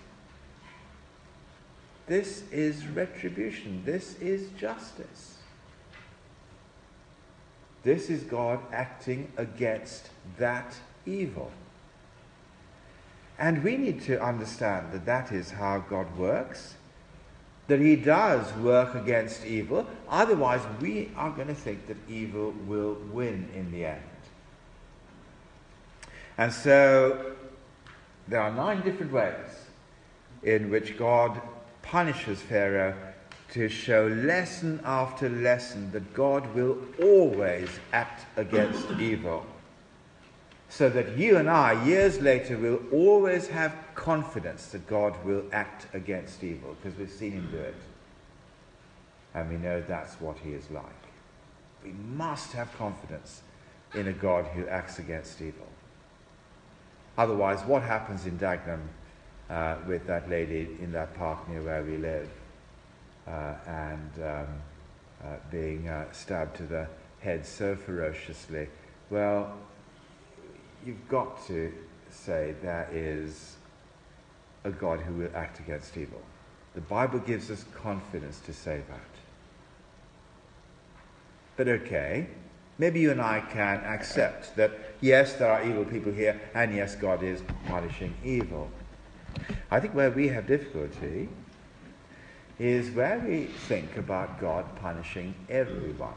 This 2.08 2.44
is 2.52 2.88
retribution. 2.88 3.84
This 3.86 4.20
is 4.20 4.50
justice. 4.58 5.38
This 7.84 8.10
is 8.10 8.24
God 8.24 8.60
acting 8.72 9.32
against 9.38 10.10
that 10.38 10.76
evil. 11.06 11.52
And 13.38 13.64
we 13.64 13.78
need 13.78 14.02
to 14.04 14.22
understand 14.24 14.92
that 14.94 15.06
that 15.06 15.32
is 15.32 15.52
how 15.52 15.80
God 15.80 16.18
works, 16.18 16.76
that 17.68 17.80
He 17.80 17.96
does 17.96 18.52
work 18.58 18.96
against 18.96 19.46
evil. 19.46 19.86
Otherwise, 20.10 20.62
we 20.80 21.12
are 21.18 21.32
going 21.32 21.48
to 21.48 21.56
think 21.56 21.88
that 21.88 21.98
evil 22.10 22.54
will 22.66 22.98
win 23.12 23.50
in 23.54 23.72
the 23.72 23.86
end. 23.86 24.02
And 26.38 26.52
so, 26.54 27.34
there 28.28 28.42
are 28.42 28.52
nine 28.52 28.82
different 28.82 29.12
ways 29.12 29.66
in 30.44 30.70
which 30.70 30.98
God 30.98 31.42
punishes 31.82 32.42
Pharaoh 32.42 32.96
to 33.52 33.70
show 33.70 34.08
lesson 34.08 34.82
after 34.84 35.30
lesson 35.30 35.92
that 35.92 36.14
God 36.14 36.54
will 36.56 36.78
always 37.02 37.70
act 37.94 38.26
against 38.38 38.90
evil. 39.00 39.46
So 40.70 40.90
that 40.90 41.18
you 41.18 41.38
and 41.38 41.50
I, 41.50 41.84
years 41.86 42.20
later, 42.20 42.58
will 42.58 42.82
always 42.92 43.48
have 43.48 43.76
confidence 43.94 44.68
that 44.68 44.88
God 44.88 45.24
will 45.24 45.44
act 45.52 45.88
against 45.94 46.44
evil 46.44 46.76
because 46.82 46.98
we've 46.98 47.12
seen 47.12 47.34
him 47.34 47.50
do 47.52 47.58
it. 47.58 47.76
And 49.34 49.50
we 49.50 49.58
know 49.58 49.82
that's 49.82 50.20
what 50.20 50.38
he 50.40 50.52
is 50.52 50.70
like. 50.72 50.86
We 51.84 51.92
must 51.92 52.52
have 52.54 52.76
confidence 52.78 53.42
in 53.94 54.08
a 54.08 54.14
God 54.14 54.46
who 54.48 54.68
acts 54.68 55.00
against 55.00 55.42
evil. 55.42 55.68
Otherwise, 57.18 57.62
what 57.64 57.82
happens 57.82 58.26
in 58.26 58.38
Dagenham 58.38 58.82
uh, 59.50 59.76
with 59.88 60.06
that 60.08 60.30
lady 60.30 60.68
in 60.82 60.92
that 60.92 61.14
park 61.16 61.48
near 61.48 61.62
where 61.62 61.84
we 61.84 61.98
live 61.98 62.30
uh, 63.28 63.54
and 63.68 64.12
um, 64.18 64.48
uh, 65.24 65.28
being 65.52 65.88
uh, 65.88 66.12
stabbed 66.12 66.58
to 66.58 66.64
the 66.64 66.88
head 67.20 67.46
so 67.46 67.76
ferociously? 67.76 68.68
Well, 69.10 69.56
you've 70.86 71.08
got 71.10 71.46
to 71.48 71.74
say 72.10 72.56
there 72.62 72.88
is 72.92 73.56
a 74.64 74.72
God 74.72 75.00
who 75.00 75.14
will 75.14 75.32
act 75.36 75.60
against 75.60 75.98
evil. 75.98 76.22
The 76.76 76.82
Bible 76.82 77.20
gives 77.20 77.50
us 77.50 77.66
confidence 77.74 78.40
to 78.42 78.54
say 78.54 78.82
that. 78.88 79.00
But 81.58 81.68
okay, 81.68 82.28
maybe 82.78 83.00
you 83.00 83.12
and 83.12 83.22
I 83.22 83.40
can 83.40 83.80
accept 83.86 84.56
that 84.58 84.72
yes, 85.02 85.34
there 85.34 85.52
are 85.52 85.64
evil 85.64 85.86
people 85.86 86.12
here, 86.12 86.40
and 86.54 86.76
yes, 86.76 86.96
God 86.96 87.24
is 87.24 87.42
punishing 87.68 88.14
evil. 88.24 88.70
I 89.72 89.80
think 89.80 89.96
where 89.96 90.12
we 90.12 90.28
have 90.30 90.48
difficulty 90.48 91.30
is 92.60 92.92
where 92.92 93.20
we 93.20 93.46
think 93.68 93.98
about 93.98 94.40
God 94.40 94.66
punishing 94.78 95.34
everyone. 95.50 96.14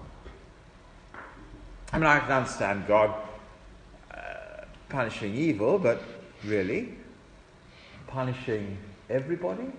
I 1.93 1.99
mean, 1.99 2.07
I 2.07 2.21
can 2.21 2.33
understand 2.33 2.87
God 2.87 3.15
punishing 4.88 5.35
evil, 5.35 5.78
but 5.78 6.02
really, 6.45 6.95
punishing 8.07 8.78
everybody? 9.11 9.71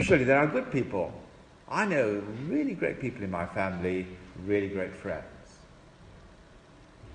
Surely 0.00 0.24
there 0.24 0.38
are 0.38 0.46
good 0.46 0.72
people 0.72 1.12
I 1.70 1.84
know 1.84 2.22
really 2.46 2.72
great 2.72 3.00
people 3.00 3.22
in 3.22 3.30
my 3.30 3.44
family, 3.46 4.06
really 4.46 4.68
great 4.68 4.94
friends. 4.94 5.24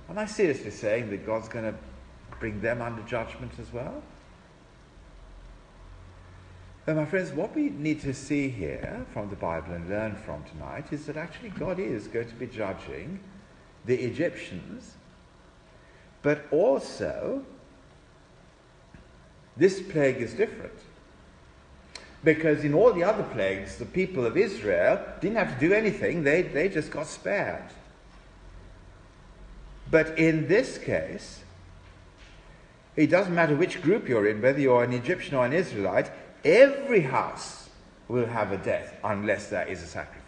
Am 0.09 0.17
I 0.17 0.25
seriously 0.25 0.69
saying 0.69 1.09
that 1.09 1.25
God's 1.25 1.47
going 1.47 1.65
to 1.65 1.75
bring 2.39 2.61
them 2.61 2.81
under 2.81 3.01
judgment 3.03 3.53
as 3.59 3.73
well? 3.73 4.03
But 6.85 6.97
my 6.97 7.05
friends, 7.05 7.31
what 7.31 7.55
we 7.55 7.69
need 7.69 8.01
to 8.01 8.13
see 8.13 8.49
here 8.49 9.05
from 9.13 9.29
the 9.29 9.37
Bible 9.37 9.73
and 9.73 9.89
learn 9.89 10.15
from 10.17 10.43
tonight 10.43 10.91
is 10.91 11.05
that 11.05 11.17
actually 11.17 11.49
God 11.49 11.79
is 11.79 12.07
going 12.07 12.27
to 12.27 12.35
be 12.35 12.45
judging 12.45 13.21
the 13.85 13.95
Egyptians, 13.95 14.95
but 16.21 16.45
also 16.51 17.43
this 19.57 19.81
plague 19.81 20.17
is 20.17 20.33
different. 20.33 20.73
Because 22.23 22.63
in 22.63 22.73
all 22.73 22.93
the 22.93 23.03
other 23.03 23.23
plagues, 23.23 23.77
the 23.77 23.85
people 23.85 24.25
of 24.25 24.37
Israel 24.37 24.99
didn't 25.19 25.35
have 25.35 25.59
to 25.59 25.67
do 25.67 25.73
anything, 25.73 26.23
they, 26.23 26.41
they 26.41 26.69
just 26.69 26.89
got 26.89 27.07
spared. 27.07 27.69
But 29.91 30.17
in 30.17 30.47
this 30.47 30.77
case, 30.77 31.41
it 32.95 33.07
doesn't 33.07 33.35
matter 33.35 33.55
which 33.55 33.81
group 33.81 34.07
you're 34.07 34.27
in, 34.27 34.41
whether 34.41 34.59
you're 34.59 34.83
an 34.83 34.93
Egyptian 34.93 35.35
or 35.35 35.45
an 35.45 35.53
Israelite, 35.53 36.11
every 36.45 37.01
house 37.01 37.69
will 38.07 38.25
have 38.25 38.51
a 38.51 38.57
death 38.57 38.97
unless 39.03 39.49
there 39.49 39.67
is 39.67 39.83
a 39.83 39.87
sacrifice. 39.87 40.22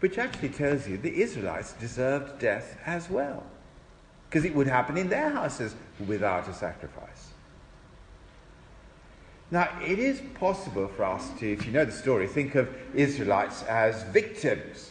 Which 0.00 0.18
actually 0.18 0.50
tells 0.50 0.86
you 0.86 0.96
the 0.96 1.20
Israelites 1.20 1.72
deserved 1.72 2.38
death 2.38 2.78
as 2.86 3.10
well. 3.10 3.44
Because 4.28 4.44
it 4.44 4.54
would 4.54 4.66
happen 4.66 4.96
in 4.96 5.08
their 5.08 5.30
houses 5.30 5.74
without 6.06 6.48
a 6.48 6.54
sacrifice. 6.54 7.28
Now, 9.50 9.68
it 9.82 9.98
is 9.98 10.20
possible 10.34 10.88
for 10.88 11.04
us 11.04 11.30
to, 11.38 11.50
if 11.50 11.64
you 11.64 11.72
know 11.72 11.84
the 11.84 11.92
story, 11.92 12.26
think 12.26 12.54
of 12.54 12.68
Israelites 12.94 13.62
as 13.62 14.02
victims 14.04 14.90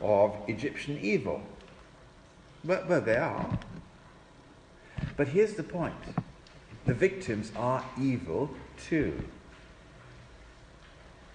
of 0.00 0.36
Egyptian 0.46 0.98
evil. 1.02 1.42
Well, 2.64 2.84
well, 2.88 3.00
they 3.00 3.16
are. 3.16 3.58
But 5.16 5.28
here's 5.28 5.54
the 5.54 5.62
point 5.62 5.94
the 6.86 6.94
victims 6.94 7.50
are 7.56 7.84
evil 8.00 8.50
too. 8.88 9.24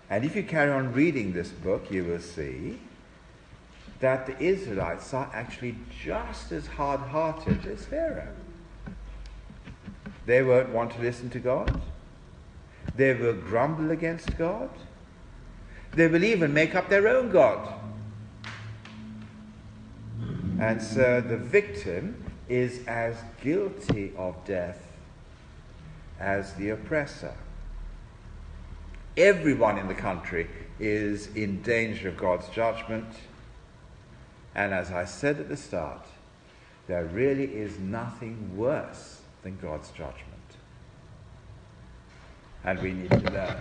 And 0.10 0.26
if 0.26 0.36
you 0.36 0.44
carry 0.44 0.72
on 0.72 0.94
reading 0.94 1.34
this 1.34 1.50
book, 1.50 1.92
you 1.92 2.04
will 2.04 2.20
see 2.20 2.80
that 4.00 4.26
the 4.26 4.40
Israelites 4.42 5.14
are 5.14 5.30
actually 5.34 5.76
just 6.04 6.52
as 6.52 6.66
hard 6.66 7.02
hearted 7.02 7.66
as 7.68 7.86
Pharaoh. 7.86 8.34
They 10.26 10.42
won't 10.42 10.70
want 10.70 10.92
to 10.94 11.02
listen 11.02 11.30
to 11.32 11.40
God. 11.40 11.82
They 12.96 13.14
will 13.14 13.34
grumble 13.34 13.92
against 13.92 14.38
God. 14.38 14.70
They 15.92 16.08
will 16.08 16.24
even 16.24 16.54
make 16.54 16.76
up 16.76 16.90
their 16.90 17.08
own 17.08 17.30
God. 17.30 17.74
And 20.60 20.82
so 20.82 21.22
the 21.22 21.38
victim 21.38 22.24
is 22.48 22.86
as 22.88 23.16
guilty 23.42 24.12
of 24.18 24.44
death 24.46 24.82
as 26.20 26.54
the 26.56 26.72
oppressor. 26.72 27.34
Everyone 29.18 29.78
in 29.78 29.88
the 29.88 29.94
country 29.94 30.48
is 30.80 31.28
in 31.36 31.62
danger 31.62 32.10
of 32.10 32.18
God's 32.18 32.48
judgment. 32.50 33.08
And 34.56 34.74
as 34.74 34.92
I 34.92 35.06
said 35.06 35.40
at 35.40 35.50
the 35.50 35.58
start, 35.58 36.06
there 36.88 37.06
really 37.06 37.46
is 37.46 37.78
nothing 37.80 38.58
worse 38.58 39.22
than 39.44 39.58
God's 39.62 39.90
judgment. 39.90 40.26
And 42.64 42.80
we 42.82 42.94
need 42.94 43.12
to 43.12 43.32
learn 43.32 43.58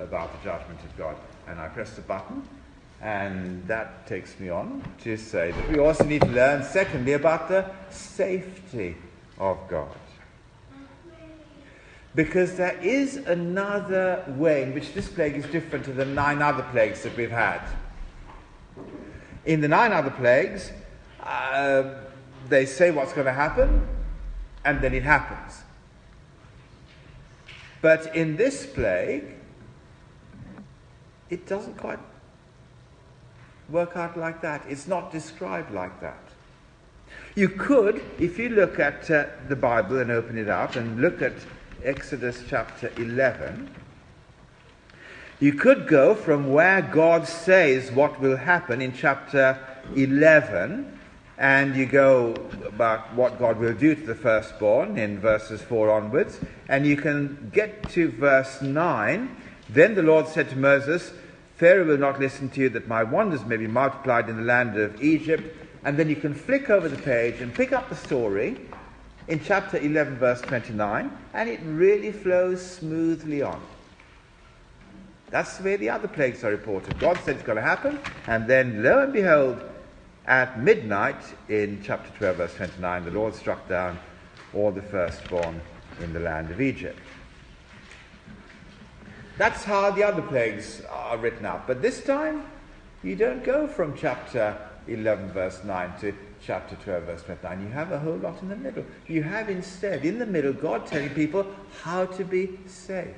about 0.00 0.32
the 0.32 0.44
judgment 0.44 0.80
of 0.80 0.96
God. 0.96 1.16
And 1.46 1.60
I 1.60 1.68
press 1.68 1.94
the 1.94 2.02
button, 2.02 2.42
and 3.00 3.66
that 3.68 4.06
takes 4.06 4.38
me 4.40 4.48
on 4.48 4.82
to 5.02 5.16
say 5.16 5.52
that 5.52 5.68
we 5.70 5.78
also 5.78 6.04
need 6.04 6.22
to 6.22 6.28
learn, 6.28 6.64
secondly, 6.64 7.12
about 7.12 7.48
the 7.48 7.70
safety 7.90 8.96
of 9.38 9.58
God. 9.68 9.94
Because 12.16 12.56
there 12.56 12.78
is 12.78 13.18
another 13.18 14.24
way 14.26 14.62
in 14.62 14.72
which 14.72 14.94
this 14.94 15.06
plague 15.06 15.36
is 15.36 15.44
different 15.46 15.84
to 15.84 15.92
the 15.92 16.06
nine 16.06 16.40
other 16.40 16.62
plagues 16.72 17.02
that 17.02 17.14
we've 17.14 17.30
had. 17.30 17.60
In 19.44 19.60
the 19.60 19.68
nine 19.68 19.92
other 19.92 20.10
plagues, 20.10 20.72
uh, 21.22 21.82
they 22.48 22.64
say 22.64 22.90
what's 22.90 23.12
going 23.12 23.26
to 23.26 23.34
happen, 23.34 23.86
and 24.64 24.80
then 24.80 24.94
it 24.94 25.02
happens. 25.02 25.62
But 27.82 28.16
in 28.16 28.36
this 28.36 28.64
plague, 28.64 29.34
it 31.28 31.46
doesn't 31.46 31.76
quite 31.76 31.98
work 33.68 33.94
out 33.94 34.16
like 34.16 34.40
that. 34.40 34.64
It's 34.66 34.86
not 34.86 35.12
described 35.12 35.70
like 35.70 36.00
that. 36.00 36.22
You 37.34 37.50
could, 37.50 38.02
if 38.18 38.38
you 38.38 38.48
look 38.48 38.80
at 38.80 39.10
uh, 39.10 39.26
the 39.48 39.56
Bible 39.56 39.98
and 40.00 40.10
open 40.10 40.38
it 40.38 40.48
up 40.48 40.76
and 40.76 41.00
look 41.02 41.20
at 41.20 41.34
Exodus 41.84 42.42
chapter 42.48 42.90
11, 42.96 43.70
you 45.38 45.52
could 45.52 45.86
go 45.86 46.14
from 46.14 46.52
where 46.52 46.80
God 46.80 47.28
says 47.28 47.92
what 47.92 48.20
will 48.20 48.36
happen 48.36 48.80
in 48.80 48.92
chapter 48.92 49.58
11 49.94 50.98
and 51.38 51.76
you 51.76 51.84
go 51.84 52.34
about 52.64 53.12
what 53.14 53.38
God 53.38 53.58
will 53.58 53.74
do 53.74 53.94
to 53.94 54.06
the 54.06 54.14
firstborn 54.14 54.96
in 54.96 55.20
verses 55.20 55.60
4 55.60 55.90
onwards, 55.90 56.40
and 56.68 56.86
you 56.86 56.96
can 56.96 57.50
get 57.52 57.90
to 57.90 58.08
verse 58.08 58.62
9. 58.62 59.36
Then 59.68 59.94
the 59.94 60.02
Lord 60.02 60.28
said 60.28 60.48
to 60.50 60.56
Moses, 60.56 61.12
Pharaoh 61.56 61.84
will 61.84 61.98
not 61.98 62.20
listen 62.20 62.48
to 62.50 62.60
you 62.60 62.68
that 62.70 62.88
my 62.88 63.02
wonders 63.02 63.44
may 63.44 63.56
be 63.58 63.66
multiplied 63.66 64.28
in 64.28 64.36
the 64.36 64.42
land 64.42 64.78
of 64.78 65.02
Egypt. 65.02 65.54
And 65.84 65.96
then 65.96 66.08
you 66.08 66.16
can 66.16 66.34
flick 66.34 66.68
over 66.68 66.88
the 66.88 66.96
page 66.96 67.40
and 67.40 67.54
pick 67.54 67.72
up 67.72 67.88
the 67.88 67.96
story 67.96 68.60
in 69.28 69.40
chapter 69.42 69.78
11, 69.78 70.16
verse 70.16 70.40
29, 70.42 71.10
and 71.34 71.48
it 71.48 71.60
really 71.64 72.12
flows 72.12 72.64
smoothly 72.64 73.42
on. 73.42 73.60
That's 75.30 75.58
where 75.58 75.76
the 75.76 75.90
other 75.90 76.06
plagues 76.06 76.44
are 76.44 76.50
reported. 76.50 76.98
God 77.00 77.18
said 77.24 77.36
it's 77.36 77.44
going 77.44 77.56
to 77.56 77.62
happen, 77.62 77.98
and 78.28 78.46
then 78.46 78.82
lo 78.82 79.02
and 79.02 79.12
behold, 79.12 79.60
at 80.26 80.60
midnight, 80.60 81.20
in 81.48 81.80
chapter 81.84 82.10
12, 82.18 82.36
verse 82.36 82.54
29, 82.54 83.04
the 83.04 83.10
Lord 83.10 83.34
struck 83.34 83.68
down 83.68 83.98
all 84.54 84.70
the 84.70 84.82
firstborn 84.82 85.60
in 86.00 86.12
the 86.12 86.20
land 86.20 86.50
of 86.50 86.60
Egypt. 86.60 86.98
That's 89.38 89.64
how 89.64 89.90
the 89.90 90.02
other 90.02 90.22
plagues 90.22 90.82
are 90.90 91.16
written 91.18 91.44
up. 91.44 91.66
But 91.66 91.82
this 91.82 92.02
time, 92.02 92.44
you 93.02 93.16
don't 93.16 93.44
go 93.44 93.68
from 93.68 93.96
chapter 93.96 94.56
11, 94.88 95.30
verse 95.30 95.62
9 95.62 95.92
to 96.00 96.14
chapter 96.46 96.76
12, 96.76 97.04
verse 97.04 97.22
29. 97.22 97.62
You 97.62 97.68
have 97.68 97.92
a 97.92 97.98
whole 97.98 98.16
lot 98.16 98.40
in 98.40 98.48
the 98.48 98.56
middle. 98.56 98.84
You 99.06 99.22
have 99.24 99.48
instead, 99.48 100.04
in 100.04 100.18
the 100.18 100.26
middle, 100.26 100.52
God 100.52 100.86
telling 100.86 101.10
people 101.10 101.46
how 101.82 102.06
to 102.06 102.24
be 102.24 102.58
safe. 102.66 103.16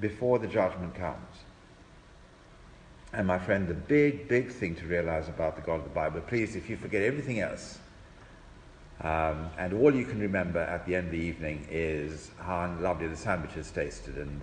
Before 0.00 0.38
the 0.38 0.46
judgment 0.46 0.94
comes. 0.94 1.16
And 3.12 3.26
my 3.26 3.38
friend, 3.38 3.68
the 3.68 3.74
big, 3.74 4.28
big 4.28 4.50
thing 4.50 4.74
to 4.76 4.86
realize 4.86 5.28
about 5.28 5.56
the 5.56 5.62
God 5.62 5.76
of 5.76 5.84
the 5.84 5.90
Bible, 5.90 6.20
please, 6.20 6.56
if 6.56 6.70
you 6.70 6.76
forget 6.76 7.02
everything 7.02 7.40
else, 7.40 7.78
um, 9.02 9.48
and 9.56 9.72
all 9.72 9.94
you 9.94 10.04
can 10.04 10.20
remember 10.20 10.58
at 10.58 10.84
the 10.84 10.94
end 10.94 11.06
of 11.06 11.12
the 11.12 11.18
evening 11.18 11.66
is 11.70 12.30
how 12.38 12.70
lovely 12.80 13.06
the 13.06 13.16
sandwiches 13.16 13.70
tasted 13.70 14.16
and 14.18 14.40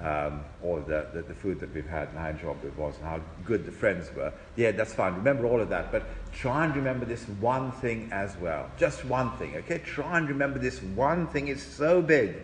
um, 0.00 0.44
all 0.64 0.80
the, 0.80 1.06
the, 1.14 1.22
the, 1.22 1.34
food 1.34 1.60
that 1.60 1.72
we've 1.72 1.86
had 1.86 2.08
and 2.08 2.18
how 2.18 2.28
enjoyable 2.28 2.66
it 2.66 2.76
was 2.76 2.96
and 2.96 3.04
how 3.06 3.20
good 3.44 3.64
the 3.64 3.70
friends 3.70 4.10
were. 4.16 4.32
Yeah, 4.56 4.72
that's 4.72 4.92
fine. 4.92 5.14
Remember 5.14 5.46
all 5.46 5.60
of 5.60 5.68
that. 5.68 5.92
But 5.92 6.06
try 6.32 6.64
and 6.64 6.74
remember 6.74 7.06
this 7.06 7.22
one 7.38 7.70
thing 7.70 8.08
as 8.10 8.36
well. 8.38 8.68
Just 8.76 9.04
one 9.04 9.30
thing, 9.36 9.54
okay? 9.58 9.78
Try 9.78 10.18
and 10.18 10.28
remember 10.28 10.58
this 10.58 10.82
one 10.82 11.28
thing. 11.28 11.46
It's 11.46 11.62
so 11.62 12.02
big 12.02 12.34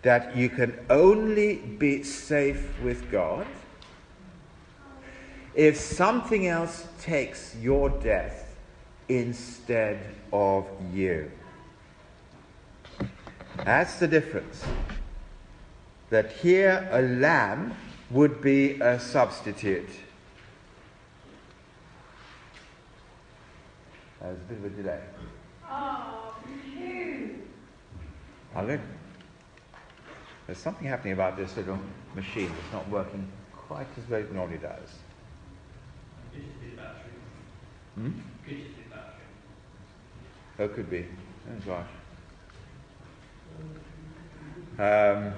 that 0.00 0.34
you 0.34 0.48
can 0.48 0.78
only 0.88 1.56
be 1.56 2.02
safe 2.02 2.80
with 2.82 3.10
God 3.10 3.46
if 5.54 5.76
something 5.76 6.46
else 6.46 6.86
takes 7.00 7.54
your 7.56 7.90
death 7.90 8.43
instead 9.08 10.00
of 10.32 10.66
you. 10.92 11.30
That's 13.64 13.98
the 13.98 14.08
difference. 14.08 14.64
That 16.10 16.32
here 16.32 16.88
a 16.90 17.02
lamb 17.02 17.74
would 18.10 18.40
be 18.40 18.80
a 18.80 19.00
substitute. 19.00 19.88
There's 24.20 24.38
a 24.38 24.44
bit 24.44 24.58
of 24.58 24.64
a 24.64 24.68
delay. 24.70 25.00
Oh, 25.68 26.34
phew. 26.44 27.42
There's 30.46 30.58
something 30.58 30.86
happening 30.86 31.14
about 31.14 31.36
this 31.36 31.56
little 31.56 31.78
machine 32.14 32.48
that's 32.48 32.72
not 32.72 32.88
working 32.88 33.26
quite 33.52 33.86
as 33.98 34.08
well 34.08 34.20
as 34.20 34.26
it 34.26 34.34
normally 34.34 34.58
does. 34.58 34.90
Hmm? 37.94 38.10
Oh, 40.58 40.68
could 40.68 40.88
be. 40.88 41.04
Um, 44.78 45.32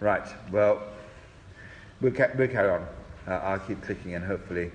right. 0.00 0.26
Well, 0.50 0.82
we'll, 2.00 2.12
ca- 2.12 2.30
we'll 2.36 2.48
carry 2.48 2.70
on. 2.70 2.86
Uh, 3.28 3.30
I'll 3.30 3.58
keep 3.60 3.80
clicking 3.82 4.14
and 4.14 4.24
hopefully 4.24 4.72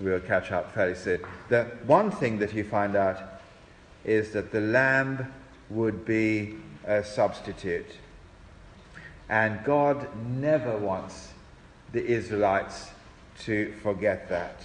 we'll 0.00 0.20
catch 0.20 0.50
up 0.50 0.72
fairly 0.72 0.94
soon. 0.94 1.20
The 1.50 1.64
one 1.86 2.10
thing 2.10 2.38
that 2.38 2.54
you 2.54 2.64
find 2.64 2.96
out 2.96 3.40
is 4.04 4.32
that 4.32 4.50
the 4.50 4.60
lamb 4.60 5.32
would 5.68 6.04
be 6.04 6.56
a 6.86 7.04
substitute. 7.04 7.86
And 9.28 9.62
God 9.64 10.08
never 10.26 10.76
wants 10.78 11.32
the 11.92 12.04
Israelites 12.04 12.90
to 13.40 13.72
forget 13.82 14.28
that. 14.30 14.62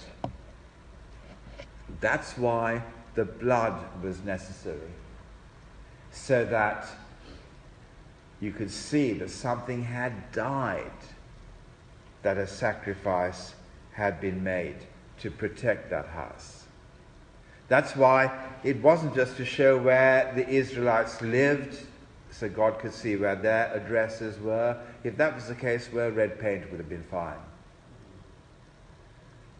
That's 2.00 2.36
why 2.36 2.82
the 3.18 3.24
blood 3.24 3.74
was 4.00 4.22
necessary 4.22 4.92
so 6.12 6.44
that 6.44 6.86
you 8.38 8.52
could 8.52 8.70
see 8.70 9.12
that 9.14 9.28
something 9.28 9.82
had 9.82 10.30
died, 10.30 11.00
that 12.22 12.38
a 12.38 12.46
sacrifice 12.46 13.56
had 13.90 14.20
been 14.20 14.44
made 14.44 14.76
to 15.18 15.32
protect 15.32 15.90
that 15.90 16.06
house. 16.06 16.66
That's 17.66 17.96
why 17.96 18.30
it 18.62 18.80
wasn't 18.80 19.16
just 19.16 19.36
to 19.38 19.44
show 19.44 19.76
where 19.76 20.32
the 20.36 20.48
Israelites 20.48 21.20
lived, 21.20 21.76
so 22.30 22.48
God 22.48 22.78
could 22.78 22.94
see 22.94 23.16
where 23.16 23.34
their 23.34 23.72
addresses 23.74 24.38
were. 24.38 24.80
If 25.02 25.16
that 25.16 25.34
was 25.34 25.48
the 25.48 25.56
case, 25.56 25.88
well, 25.92 26.10
red 26.10 26.38
paint 26.38 26.70
would 26.70 26.78
have 26.78 26.88
been 26.88 27.02
fine. 27.02 27.42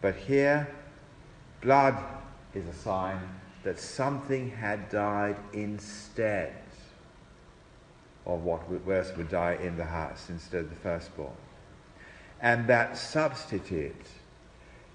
But 0.01 0.15
here, 0.15 0.69
blood 1.61 2.01
is 2.55 2.65
a 2.69 2.75
sign 2.75 3.19
that 3.63 3.79
something 3.79 4.51
had 4.51 4.89
died 4.89 5.37
instead 5.53 6.55
of 8.27 8.45
what 8.45 8.63
else 8.91 9.17
would 9.17 9.31
die 9.31 9.59
in 9.63 9.77
the 9.77 9.85
house 9.85 10.27
instead 10.29 10.61
of 10.65 10.71
the 10.71 10.77
firstborn. 10.77 11.33
And 12.41 12.67
that 12.69 12.97
substitute 12.97 14.07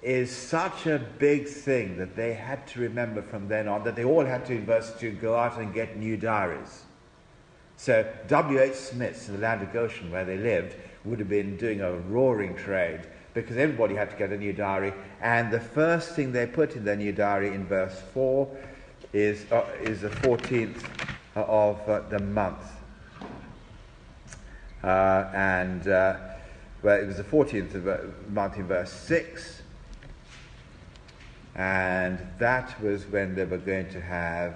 is 0.01 0.31
such 0.31 0.85
a 0.85 0.99
big 1.19 1.47
thing 1.47 1.97
that 1.97 2.15
they 2.15 2.33
had 2.33 2.67
to 2.67 2.81
remember 2.81 3.21
from 3.21 3.47
then 3.47 3.67
on, 3.67 3.83
that 3.83 3.95
they 3.95 4.03
all 4.03 4.25
had 4.25 4.45
to, 4.45 4.53
in 4.53 4.65
verse 4.65 4.93
2, 4.99 5.11
go 5.13 5.35
out 5.35 5.57
and 5.57 5.73
get 5.73 5.97
new 5.97 6.17
diaries. 6.17 6.83
So 7.77 8.05
W.H. 8.27 8.75
Smith's 8.75 9.27
in 9.27 9.35
the 9.35 9.41
land 9.41 9.61
of 9.61 9.73
Goshen, 9.73 10.11
where 10.11 10.25
they 10.25 10.37
lived, 10.37 10.75
would 11.05 11.19
have 11.19 11.29
been 11.29 11.57
doing 11.57 11.81
a 11.81 11.93
roaring 11.93 12.55
trade 12.55 13.01
because 13.33 13.57
everybody 13.57 13.95
had 13.95 14.09
to 14.11 14.15
get 14.17 14.31
a 14.31 14.37
new 14.37 14.53
diary. 14.53 14.93
And 15.21 15.51
the 15.51 15.59
first 15.59 16.15
thing 16.15 16.31
they 16.31 16.45
put 16.45 16.75
in 16.75 16.85
their 16.85 16.95
new 16.95 17.11
diary 17.11 17.53
in 17.53 17.65
verse 17.65 17.99
4 18.13 18.49
is, 19.11 19.51
uh, 19.51 19.65
is 19.81 20.01
the 20.01 20.09
14th 20.09 20.83
of 21.35 21.89
uh, 21.89 22.01
the 22.09 22.19
month. 22.19 22.63
Uh, 24.83 25.29
and 25.33 25.87
uh, 25.87 26.17
well, 26.81 26.99
it 26.99 27.07
was 27.07 27.17
the 27.17 27.23
14th 27.23 27.75
of 27.75 27.83
the 27.85 27.93
uh, 27.93 28.05
month 28.29 28.57
in 28.57 28.67
verse 28.67 28.91
6. 28.91 29.61
And 31.55 32.19
that 32.39 32.79
was 32.81 33.05
when 33.05 33.35
they 33.35 33.45
were 33.45 33.57
going 33.57 33.89
to 33.89 34.01
have 34.01 34.55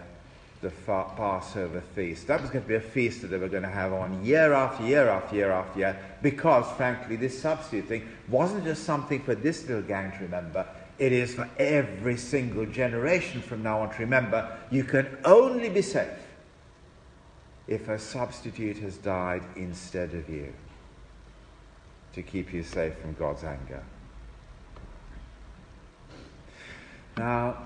the 0.61 0.71
Passover 0.85 1.81
feast. 1.93 2.27
That 2.27 2.41
was 2.41 2.49
going 2.49 2.63
to 2.63 2.67
be 2.67 2.75
a 2.75 2.81
feast 2.81 3.21
that 3.21 3.27
they 3.27 3.37
were 3.37 3.47
going 3.47 3.63
to 3.63 3.69
have 3.69 3.93
on 3.93 4.25
year 4.25 4.53
after 4.53 4.83
year 4.85 5.07
after 5.07 5.35
year 5.35 5.51
after 5.51 5.79
year 5.79 5.99
because, 6.21 6.65
frankly, 6.75 7.15
this 7.15 7.39
substitute 7.39 7.87
thing 7.87 8.07
wasn't 8.27 8.63
just 8.63 8.83
something 8.83 9.21
for 9.21 9.35
this 9.35 9.67
little 9.67 9.83
gang 9.83 10.11
to 10.13 10.19
remember. 10.19 10.65
It 10.97 11.11
is 11.11 11.35
for 11.35 11.47
every 11.59 12.17
single 12.17 12.65
generation 12.65 13.41
from 13.41 13.61
now 13.61 13.81
on 13.81 13.91
to 13.91 13.99
remember 13.99 14.57
you 14.71 14.83
can 14.83 15.17
only 15.25 15.69
be 15.69 15.83
safe 15.83 16.09
if 17.67 17.87
a 17.87 17.99
substitute 17.99 18.77
has 18.79 18.97
died 18.97 19.43
instead 19.55 20.13
of 20.13 20.27
you 20.27 20.53
to 22.13 22.23
keep 22.23 22.51
you 22.51 22.63
safe 22.63 22.97
from 22.97 23.13
God's 23.13 23.43
anger. 23.43 23.83
Now, 27.17 27.57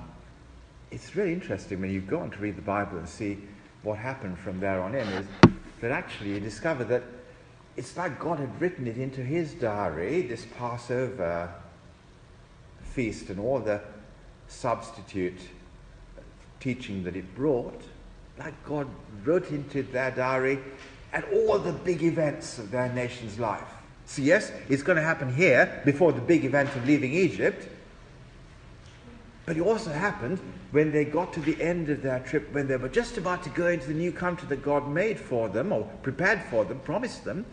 it's 0.91 1.15
really 1.15 1.34
interesting 1.34 1.82
when 1.82 1.89
you 1.89 2.01
go 2.01 2.19
on 2.19 2.30
to 2.32 2.38
read 2.39 2.58
the 2.58 2.62
Bible 2.62 2.97
and 2.97 3.08
see 3.08 3.38
what 3.84 3.97
happened 3.97 4.38
from 4.38 4.60
there 4.60 4.82
on 4.82 4.93
in 4.93 5.08
is 5.08 5.25
that 5.80 5.91
actually 5.91 6.34
you 6.34 6.39
discover 6.39 6.84
that 6.84 7.04
it's 7.77 7.95
like 7.95 8.19
God 8.19 8.39
had 8.39 8.62
written 8.62 8.86
it 8.86 8.97
into 8.97 9.21
his 9.21 9.54
diary, 9.54 10.21
this 10.23 10.45
Passover 10.58 11.51
feast 12.84 13.30
and 13.30 13.39
all 13.39 13.60
the 13.60 13.82
substitute 14.47 15.39
teaching 16.60 17.04
that 17.04 17.15
it 17.15 17.34
brought, 17.36 17.82
like 18.38 18.54
God 18.65 18.88
wrote 19.23 19.49
into 19.49 19.84
their 19.84 20.12
diary 20.12 20.60
and 21.13 21.23
all 21.34 21.58
the 21.58 21.71
big 21.71 22.04
events 22.04 22.60
of 22.60 22.69
their 22.69 22.91
nation's 22.91 23.39
life. 23.39 23.67
So, 24.06 24.21
yes, 24.21 24.51
it's 24.67 24.84
going 24.84 24.97
to 24.97 25.01
happen 25.01 25.34
here 25.34 25.82
before 25.86 26.12
the 26.12 26.21
big 26.21 26.43
event 26.43 26.75
of 26.75 26.86
leaving 26.86 27.13
Egypt. 27.13 27.67
But 29.51 29.57
it 29.57 29.63
also 29.63 29.91
happened 29.91 30.39
when 30.71 30.93
they 30.93 31.03
got 31.03 31.33
to 31.33 31.41
the 31.41 31.61
end 31.61 31.89
of 31.89 32.01
their 32.01 32.21
trip, 32.21 32.53
when 32.53 32.69
they 32.69 32.77
were 32.77 32.87
just 32.87 33.17
about 33.17 33.43
to 33.43 33.49
go 33.49 33.67
into 33.67 33.85
the 33.85 33.93
new 33.93 34.13
country 34.13 34.47
that 34.47 34.63
God 34.63 34.87
made 34.87 35.19
for 35.19 35.49
them, 35.49 35.73
or 35.73 35.83
prepared 36.03 36.41
for 36.43 36.63
them, 36.63 36.79
promised 36.79 37.25
them, 37.25 37.45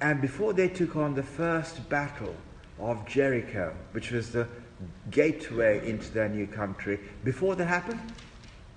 and 0.00 0.20
before 0.20 0.52
they 0.52 0.66
took 0.66 0.96
on 0.96 1.14
the 1.14 1.22
first 1.22 1.88
battle 1.88 2.34
of 2.80 3.06
Jericho, 3.06 3.76
which 3.92 4.10
was 4.10 4.32
the 4.32 4.48
gateway 5.12 5.88
into 5.88 6.10
their 6.10 6.28
new 6.28 6.48
country, 6.48 6.98
before 7.22 7.54
that 7.54 7.66
happened, 7.66 8.00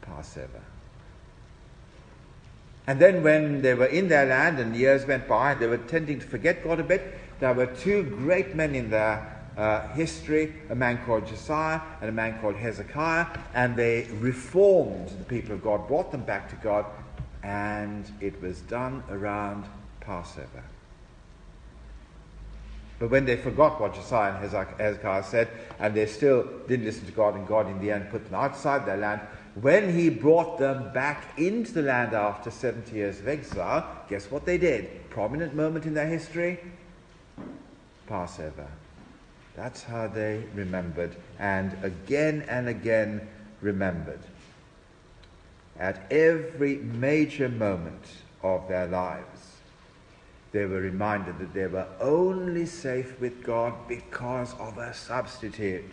Passover. 0.02 0.62
And 2.86 3.00
then 3.00 3.23
when 3.23 3.63
they 3.63 3.73
were 3.73 3.88
in 3.88 4.10
their 4.10 4.28
land 4.28 4.60
and 4.60 4.76
years 4.76 5.08
went 5.08 5.28
by, 5.28 5.56
they 5.56 5.65
were 5.65 5.80
tending 5.80 6.19
to 6.19 6.28
forget 6.28 6.63
God 6.63 6.80
a 6.80 6.84
bit. 6.84 7.17
There 7.39 7.56
were 7.56 7.65
two 7.65 8.04
great 8.04 8.54
men 8.54 8.76
in 8.76 8.91
their 8.91 9.37
uh, 9.58 9.88
history, 9.89 10.54
a 10.70 10.76
man 10.76 11.00
called 11.06 11.26
Josiah 11.26 11.82
and 12.00 12.10
a 12.10 12.13
man 12.13 12.39
called 12.39 12.56
Hezekiah, 12.56 13.26
and 13.54 13.76
they 13.76 14.08
reformed 14.20 15.10
the 15.10 15.26
people 15.26 15.54
of 15.54 15.63
God, 15.63 15.88
brought 15.88 16.12
them 16.12 16.24
back 16.24 16.50
to 16.50 16.56
God, 16.58 16.86
and 17.43 18.10
it 18.22 18.41
was 18.41 18.62
done 18.62 19.04
around 19.10 19.65
Passover. 20.00 20.63
But 23.00 23.12
when 23.12 23.26
they 23.26 23.38
forgot 23.38 23.80
what 23.80 23.93
Josiah 23.93 24.34
and 24.34 24.78
Hezekiah 24.80 25.24
said, 25.24 25.50
and 25.80 25.93
they 25.93 26.08
still 26.08 26.43
didn't 26.67 26.86
listen 26.86 27.06
to 27.06 27.12
God, 27.12 27.36
and 27.36 27.48
God 27.48 27.67
in 27.67 27.80
the 27.80 27.91
end 27.91 28.10
put 28.10 28.26
them 28.26 28.36
outside 28.36 28.86
their 28.86 28.98
land, 28.98 29.22
when 29.62 29.96
he 29.96 30.10
brought 30.10 30.60
them 30.60 30.91
back 30.93 31.38
into 31.38 31.74
the 31.74 31.82
land 31.82 32.13
after 32.13 32.52
70 32.52 32.96
years 32.96 33.20
of 33.20 33.28
exile, 33.28 33.88
guess 34.08 34.30
what 34.30 34.46
they 34.46 34.58
did? 34.58 35.10
Prominent 35.10 35.56
moment 35.56 35.86
in 35.86 35.93
their 35.93 36.08
history? 36.08 36.60
Passover. 38.08 38.67
That's 39.58 39.82
how 39.82 40.08
they 40.08 40.43
remembered, 40.54 41.15
and 41.39 41.76
again 41.84 42.46
and 42.48 42.70
again 42.70 43.28
remembered. 43.60 44.20
At 45.80 46.12
every 46.12 46.78
major 46.78 47.50
moment 47.50 48.06
of 48.43 48.67
their 48.67 48.86
lives, 48.86 49.58
they 50.52 50.65
were 50.65 50.80
reminded 50.80 51.39
that 51.39 51.56
they 51.56 51.65
were 51.65 51.88
only 52.00 52.67
safe 52.67 53.20
with 53.20 53.43
God 53.43 53.74
because 53.88 54.54
of 54.60 54.78
a 54.78 54.93
substitute. 54.93 55.91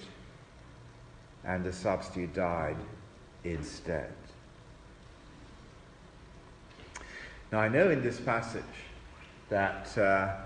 And 1.42 1.64
the 1.64 1.72
substitute 1.72 2.34
died 2.34 2.76
instead. 3.44 4.12
Now, 7.50 7.60
I 7.60 7.68
know 7.68 7.88
in 7.88 8.02
this 8.02 8.20
passage 8.20 8.62
that 9.48 9.96
uh, 9.96 10.36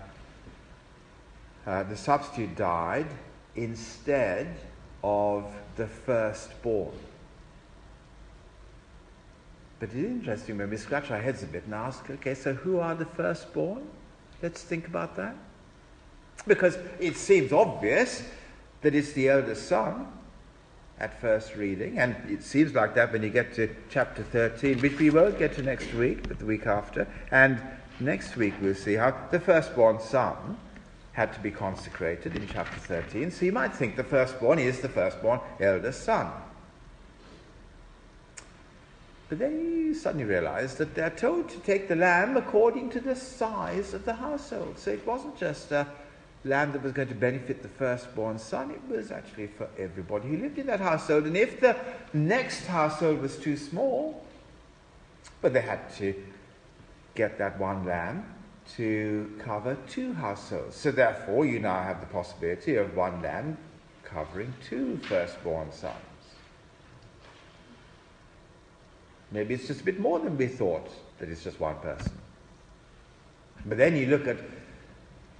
uh, 1.68 1.82
the 1.82 1.96
substitute 1.96 2.56
died 2.56 3.06
instead 3.54 4.56
of 5.04 5.44
the 5.76 5.86
firstborn. 5.86 6.94
But 9.78 9.90
it 9.90 9.96
is 9.96 10.04
interesting 10.04 10.56
when 10.56 10.70
we 10.70 10.78
scratch 10.78 11.10
our 11.10 11.20
heads 11.20 11.42
a 11.42 11.46
bit 11.46 11.64
and 11.64 11.74
ask, 11.74 12.08
okay, 12.08 12.34
so 12.34 12.54
who 12.54 12.78
are 12.78 12.94
the 12.94 13.04
firstborn? 13.04 13.86
Let's 14.40 14.62
think 14.62 14.86
about 14.86 15.14
that. 15.16 15.36
Because 16.46 16.78
it 16.98 17.16
seems 17.16 17.52
obvious 17.52 18.22
that 18.80 18.94
it's 18.94 19.12
the 19.12 19.28
eldest 19.28 19.68
son 19.68 20.08
at 20.98 21.20
first 21.20 21.54
reading, 21.54 21.98
and 21.98 22.16
it 22.30 22.42
seems 22.42 22.74
like 22.74 22.94
that 22.94 23.12
when 23.12 23.22
you 23.22 23.28
get 23.28 23.52
to 23.56 23.68
chapter 23.90 24.22
13, 24.22 24.80
which 24.80 24.98
we 24.98 25.10
won't 25.10 25.38
get 25.38 25.54
to 25.56 25.62
next 25.62 25.92
week, 25.92 26.26
but 26.28 26.38
the 26.38 26.46
week 26.46 26.66
after. 26.66 27.06
And 27.30 27.60
next 28.00 28.36
week 28.36 28.54
we'll 28.62 28.74
see 28.74 28.94
how 28.94 29.14
the 29.30 29.38
firstborn 29.38 30.00
son 30.00 30.56
had 31.18 31.32
to 31.32 31.40
be 31.40 31.50
consecrated 31.50 32.36
in 32.36 32.46
chapter 32.46 32.78
13. 32.78 33.32
So 33.32 33.44
you 33.44 33.50
might 33.50 33.74
think 33.74 33.96
the 33.96 34.04
firstborn 34.04 34.60
is 34.60 34.78
the 34.78 34.88
firstborn 34.88 35.40
eldest 35.58 36.04
son. 36.04 36.30
But 39.28 39.40
then 39.40 39.58
you 39.58 39.94
suddenly 39.94 40.24
realize 40.24 40.76
that 40.76 40.94
they're 40.94 41.10
told 41.10 41.48
to 41.48 41.58
take 41.58 41.88
the 41.88 41.96
lamb 41.96 42.36
according 42.36 42.90
to 42.90 43.00
the 43.00 43.16
size 43.16 43.94
of 43.94 44.04
the 44.04 44.14
household. 44.14 44.78
So 44.78 44.92
it 44.92 45.04
wasn't 45.04 45.36
just 45.36 45.72
a 45.72 45.88
lamb 46.44 46.70
that 46.70 46.84
was 46.84 46.92
going 46.92 47.08
to 47.08 47.16
benefit 47.16 47.62
the 47.62 47.68
firstborn 47.68 48.38
son, 48.38 48.70
it 48.70 48.80
was 48.88 49.10
actually 49.10 49.48
for 49.48 49.68
everybody 49.76 50.28
who 50.28 50.36
lived 50.36 50.60
in 50.60 50.68
that 50.68 50.78
household. 50.78 51.24
And 51.24 51.36
if 51.36 51.58
the 51.58 51.76
next 52.12 52.66
household 52.66 53.20
was 53.20 53.36
too 53.36 53.56
small, 53.56 54.24
but 55.42 55.52
they 55.52 55.62
had 55.62 55.92
to 55.96 56.14
get 57.16 57.38
that 57.38 57.58
one 57.58 57.84
lamb 57.84 58.24
to 58.76 59.32
cover 59.38 59.76
two 59.88 60.12
households. 60.12 60.76
So 60.76 60.90
therefore, 60.90 61.46
you 61.46 61.58
now 61.58 61.82
have 61.82 62.00
the 62.00 62.06
possibility 62.06 62.76
of 62.76 62.94
one 62.94 63.22
lamb 63.22 63.56
covering 64.04 64.52
two 64.68 64.98
firstborn 65.08 65.72
sons. 65.72 65.94
Maybe 69.30 69.54
it's 69.54 69.66
just 69.66 69.82
a 69.82 69.84
bit 69.84 70.00
more 70.00 70.18
than 70.18 70.36
we 70.36 70.46
thought 70.46 70.88
that 71.18 71.28
it's 71.28 71.44
just 71.44 71.60
one 71.60 71.76
person. 71.76 72.12
But 73.66 73.76
then 73.76 73.96
you 73.96 74.06
look 74.06 74.26
at 74.26 74.38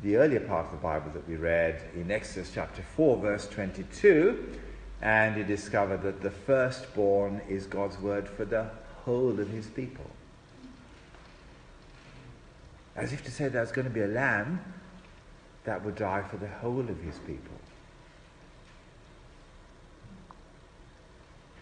the 0.02 0.16
earlier 0.16 0.40
part 0.40 0.66
of 0.66 0.72
the 0.72 0.78
Bible 0.78 1.10
that 1.14 1.26
we 1.28 1.36
read 1.36 1.82
in 1.94 2.10
Exodus 2.10 2.50
chapter 2.54 2.82
4, 2.82 3.16
verse 3.18 3.48
22, 3.48 4.58
and 5.00 5.36
you 5.36 5.44
discover 5.44 5.96
that 5.96 6.20
the 6.20 6.30
firstborn 6.30 7.40
is 7.48 7.66
God's 7.66 7.98
word 7.98 8.28
for 8.28 8.44
the 8.44 8.68
whole 9.04 9.40
of 9.40 9.48
his 9.48 9.66
people. 9.66 10.10
As 12.98 13.12
if 13.12 13.22
to 13.24 13.30
say 13.30 13.46
there's 13.46 13.70
going 13.70 13.86
to 13.86 13.94
be 13.94 14.02
a 14.02 14.08
lamb 14.08 14.60
that 15.62 15.84
would 15.84 15.94
die 15.94 16.22
for 16.28 16.36
the 16.36 16.48
whole 16.48 16.80
of 16.80 17.00
his 17.00 17.16
people. 17.20 17.54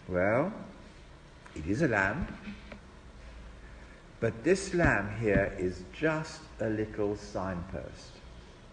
Well, 0.07 0.51
it 1.55 1.67
is 1.67 1.83
a 1.83 1.87
lamb, 1.87 2.27
but 4.19 4.43
this 4.43 4.73
lamb 4.73 5.11
here 5.19 5.53
is 5.59 5.83
just 5.93 6.41
a 6.59 6.69
little 6.69 7.15
signpost. 7.15 8.13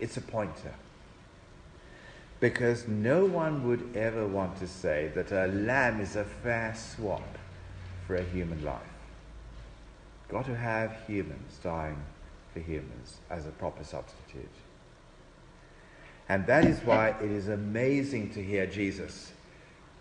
It's 0.00 0.16
a 0.16 0.22
pointer. 0.22 0.74
Because 2.40 2.88
no 2.88 3.26
one 3.26 3.68
would 3.68 3.94
ever 3.94 4.26
want 4.26 4.58
to 4.60 4.66
say 4.66 5.12
that 5.14 5.32
a 5.32 5.48
lamb 5.48 6.00
is 6.00 6.16
a 6.16 6.24
fair 6.24 6.74
swap 6.74 7.36
for 8.06 8.16
a 8.16 8.22
human 8.22 8.64
life. 8.64 8.80
Got 10.28 10.46
to 10.46 10.56
have 10.56 10.96
humans 11.06 11.58
dying 11.62 12.02
for 12.54 12.60
humans 12.60 13.18
as 13.28 13.46
a 13.46 13.50
proper 13.50 13.84
substitute. 13.84 14.48
And 16.28 16.46
that 16.46 16.64
is 16.64 16.78
why 16.80 17.08
it 17.20 17.30
is 17.30 17.48
amazing 17.48 18.30
to 18.30 18.42
hear 18.42 18.66
Jesus 18.66 19.32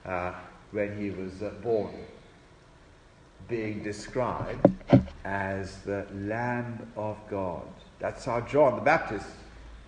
uh, 0.05 0.33
when 0.71 0.97
he 0.97 1.09
was 1.09 1.41
uh, 1.41 1.49
born 1.61 1.93
being 3.49 3.83
described 3.83 4.71
as 5.25 5.79
the 5.79 6.05
Lamb 6.13 6.87
of 6.95 7.17
God. 7.29 7.63
That's 7.99 8.23
how 8.23 8.39
John 8.41 8.75
the 8.75 8.81
Baptist 8.81 9.27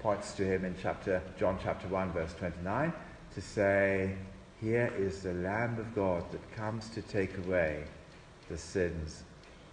points 0.01 0.33
to 0.33 0.43
him 0.43 0.65
in 0.65 0.75
chapter 0.81 1.21
John 1.39 1.57
chapter 1.63 1.87
1 1.87 2.11
verse 2.11 2.33
29 2.33 2.91
to 3.33 3.41
say 3.41 4.15
here 4.61 4.93
is 4.97 5.21
the 5.21 5.33
lamb 5.33 5.77
of 5.79 5.93
God 5.95 6.23
that 6.31 6.55
comes 6.55 6.89
to 6.89 7.01
take 7.01 7.37
away 7.39 7.83
the 8.49 8.57
sins 8.57 9.23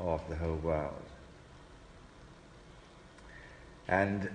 of 0.01 0.21
the 0.29 0.37
whole 0.37 0.57
world. 0.57 1.12
And 3.89 4.29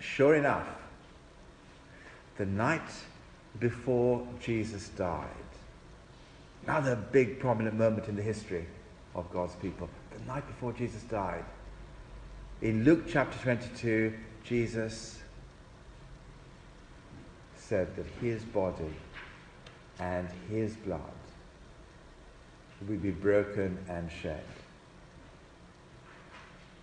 sure 0.00 0.34
enough, 0.34 0.68
the 2.38 2.46
night 2.46 2.90
before 3.58 4.26
Jesus 4.40 4.88
died, 4.90 5.28
Another 6.66 6.96
big 6.96 7.38
prominent 7.38 7.76
moment 7.76 8.08
in 8.08 8.16
the 8.16 8.22
history 8.22 8.66
of 9.14 9.32
God's 9.32 9.54
people. 9.56 9.88
The 10.10 10.24
night 10.32 10.46
before 10.48 10.72
Jesus 10.72 11.02
died. 11.04 11.44
In 12.60 12.82
Luke 12.82 13.04
chapter 13.08 13.38
22, 13.38 14.12
Jesus 14.42 15.20
said 17.56 17.94
that 17.94 18.06
his 18.20 18.42
body 18.42 18.92
and 20.00 20.28
his 20.50 20.74
blood 20.76 21.00
would 22.88 23.00
be 23.00 23.10
broken 23.10 23.78
and 23.88 24.10
shed 24.10 24.44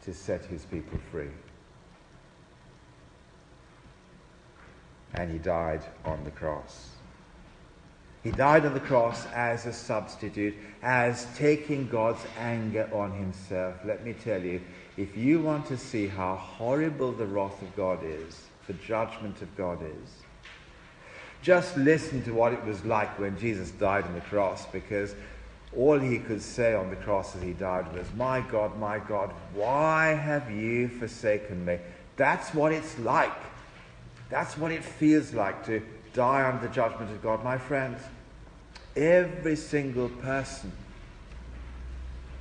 to 0.04 0.14
set 0.14 0.46
his 0.46 0.64
people 0.66 0.98
free. 1.12 1.30
And 5.14 5.32
he 5.32 5.38
died 5.38 5.82
on 6.06 6.24
the 6.24 6.32
cross. 6.32 6.90
He 8.24 8.32
died 8.32 8.66
on 8.66 8.74
the 8.74 8.80
cross 8.80 9.26
as 9.34 9.66
a 9.66 9.74
substitute, 9.74 10.56
as 10.82 11.28
taking 11.36 11.90
God's 11.90 12.22
anger 12.40 12.90
on 12.94 13.12
himself. 13.12 13.76
Let 13.84 14.06
me 14.06 14.14
tell 14.14 14.42
you, 14.42 14.62
if 14.96 15.18
you 15.18 15.42
want 15.42 15.66
to 15.68 15.78
see 15.78 16.08
how 16.08 16.36
horrible 16.36 17.12
the 17.12 17.26
wrath 17.26 17.62
of 17.62 17.76
God 17.76 18.00
is, 18.02 18.42
the 18.68 18.74
judgment 18.74 19.42
of 19.42 19.56
God 19.58 19.80
is, 19.84 20.10
just 21.42 21.76
listen 21.76 22.24
to 22.24 22.32
what 22.34 22.54
it 22.54 22.64
was 22.64 22.86
like 22.86 23.20
when 23.20 23.38
Jesus 23.38 23.72
died 23.72 24.06
on 24.06 24.14
the 24.14 24.22
cross, 24.22 24.66
because 24.68 25.14
all 25.76 26.00
he 26.00 26.20
could 26.20 26.42
say 26.42 26.74
on 26.74 26.90
the 26.90 26.96
cross 26.96 27.36
as 27.36 27.42
he 27.42 27.52
died 27.52 27.94
was, 27.94 28.08
My 28.16 28.40
God, 28.40 28.80
my 28.80 29.00
God, 29.00 29.32
why 29.54 30.14
have 30.14 30.50
you 30.50 30.88
forsaken 30.88 31.66
me? 31.66 31.80
That's 32.16 32.54
what 32.54 32.72
it's 32.72 32.98
like. 33.00 33.34
That's 34.34 34.58
what 34.58 34.72
it 34.72 34.84
feels 34.84 35.32
like 35.32 35.64
to 35.68 35.80
die 36.16 36.44
under 36.50 36.66
the 36.68 36.74
judgment 36.74 37.12
of 37.12 37.22
God. 37.22 37.44
My 37.44 37.60
friends, 37.60 38.02
every 38.96 39.56
single 39.56 40.10
person 40.10 40.72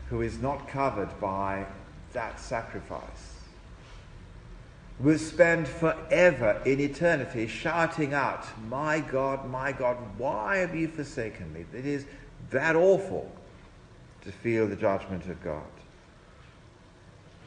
who 0.09 0.23
is 0.23 0.39
not 0.39 0.67
covered 0.69 1.11
by 1.21 1.67
that 2.15 2.41
sacrifice 2.41 3.35
will 5.01 5.19
spend 5.19 5.69
forever 5.69 6.63
in 6.65 6.81
eternity 6.81 7.47
shouting 7.47 8.15
out, 8.15 8.47
My 8.71 9.01
God, 9.01 9.51
my 9.51 9.71
God, 9.73 9.99
why 10.17 10.57
have 10.57 10.75
you 10.75 10.89
forsaken 10.89 11.53
me? 11.53 11.67
It 11.75 11.85
is 11.85 12.07
that 12.53 12.75
awful 12.75 13.31
to 14.23 14.33
feel 14.33 14.67
the 14.67 14.77
judgment 14.77 15.27
of 15.27 15.45
God. 15.45 15.61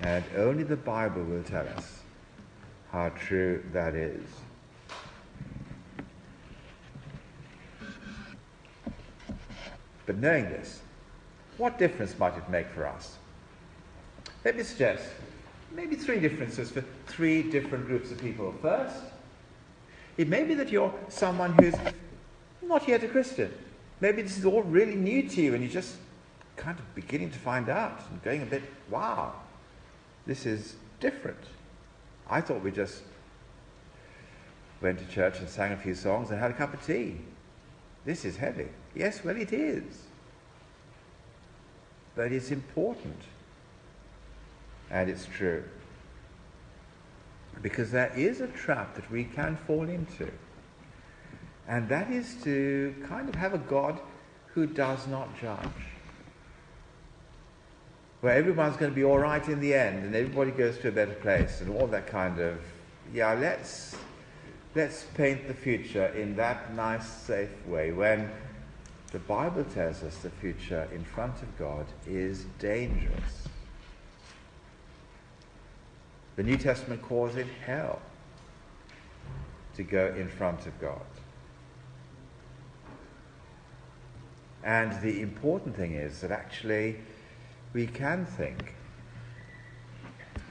And 0.01 0.23
only 0.37 0.61
the 0.61 0.77
Bible 0.77 1.23
will 1.23 1.41
tell 1.41 1.67
us 1.69 2.01
how 2.95 3.09
true 3.09 3.61
that 3.73 3.93
is. 3.93 4.23
But 10.05 10.15
knowing 10.15 10.45
this, 10.45 10.79
what 11.57 11.77
difference 11.77 12.17
might 12.17 12.37
it 12.37 12.49
make 12.49 12.69
for 12.69 12.87
us? 12.87 13.17
Let 14.45 14.55
me 14.55 14.63
suggest 14.63 15.03
maybe 15.73 15.97
three 15.97 16.21
differences 16.21 16.71
for 16.71 16.85
three 17.05 17.43
different 17.43 17.85
groups 17.85 18.11
of 18.11 18.17
people. 18.21 18.55
First, 18.61 18.95
it 20.15 20.29
may 20.29 20.45
be 20.45 20.53
that 20.53 20.69
you're 20.69 20.93
someone 21.09 21.51
who's 21.59 21.75
not 22.61 22.87
yet 22.87 23.03
a 23.03 23.09
Christian. 23.09 23.51
Maybe 23.99 24.21
this 24.21 24.37
is 24.37 24.45
all 24.45 24.63
really 24.63 24.95
new 24.95 25.27
to 25.27 25.41
you 25.41 25.53
and 25.53 25.61
you're 25.61 25.73
just 25.73 25.97
kind 26.55 26.79
of 26.79 26.95
beginning 26.95 27.31
to 27.31 27.39
find 27.39 27.67
out 27.67 27.99
and 28.09 28.23
going 28.23 28.41
a 28.41 28.45
bit, 28.45 28.63
wow, 28.89 29.33
this 30.25 30.45
is 30.45 30.75
different. 31.01 31.43
I 32.29 32.41
thought 32.41 32.63
we 32.63 32.71
just 32.71 33.03
went 34.81 34.99
to 34.99 35.05
church 35.05 35.39
and 35.39 35.49
sang 35.49 35.71
a 35.71 35.77
few 35.77 35.95
songs 35.95 36.31
and 36.31 36.39
had 36.39 36.51
a 36.51 36.53
cup 36.53 36.73
of 36.73 36.85
tea. 36.85 37.17
This 38.03 38.25
is 38.25 38.37
heavy. 38.37 38.67
Yes, 38.95 39.23
well, 39.23 39.35
it 39.35 39.51
is. 39.51 40.03
But 42.15 42.31
it's 42.31 42.51
important. 42.51 43.19
And 44.91 45.09
it's 45.09 45.25
true. 45.25 45.63
Because 47.61 47.91
there 47.91 48.13
is 48.15 48.41
a 48.41 48.47
trap 48.47 48.95
that 48.95 49.09
we 49.09 49.23
can 49.23 49.57
fall 49.67 49.87
into. 49.87 50.31
And 51.67 51.89
that 51.89 52.11
is 52.11 52.35
to 52.43 52.95
kind 53.07 53.27
of 53.27 53.35
have 53.35 53.53
a 53.53 53.57
God 53.57 53.99
who 54.53 54.67
does 54.67 55.07
not 55.07 55.39
judge. 55.39 55.94
Where 58.25 58.37
everyone's 58.37 58.75
going 58.75 58.89
to 58.89 58.95
be 58.95 59.03
all 59.03 59.19
right 59.19 59.47
in 59.47 59.59
the 59.59 59.75
end 59.75 60.03
and 60.03 60.15
everybody 60.15 60.49
goes 60.49 60.79
to 60.79 60.87
a 60.87 60.91
better 60.91 61.13
place 61.13 61.61
and 61.61 61.69
all 61.75 61.85
that 61.85 62.07
kind 62.07 62.39
of, 62.39 62.57
yeah, 63.13 63.35
let's, 63.35 63.95
let's 64.73 65.03
paint 65.13 65.47
the 65.47 65.53
future 65.53 66.07
in 66.07 66.35
that 66.37 66.73
nice, 66.73 67.07
safe 67.07 67.51
way 67.67 67.91
when 67.91 68.31
the 69.11 69.19
Bible 69.19 69.63
tells 69.63 70.01
us 70.01 70.17
the 70.23 70.31
future 70.31 70.87
in 70.91 71.03
front 71.03 71.39
of 71.43 71.55
God 71.59 71.85
is 72.07 72.45
dangerous. 72.57 73.47
The 76.35 76.41
New 76.41 76.57
Testament 76.57 77.03
calls 77.03 77.35
it 77.35 77.45
hell 77.63 78.01
to 79.75 79.83
go 79.83 80.15
in 80.17 80.29
front 80.29 80.65
of 80.65 80.81
God. 80.81 81.05
And 84.63 84.99
the 85.03 85.21
important 85.21 85.75
thing 85.75 85.93
is 85.93 86.21
that 86.21 86.31
actually 86.31 86.97
we 87.75 87.85
can 87.85 88.25
think 88.25 88.73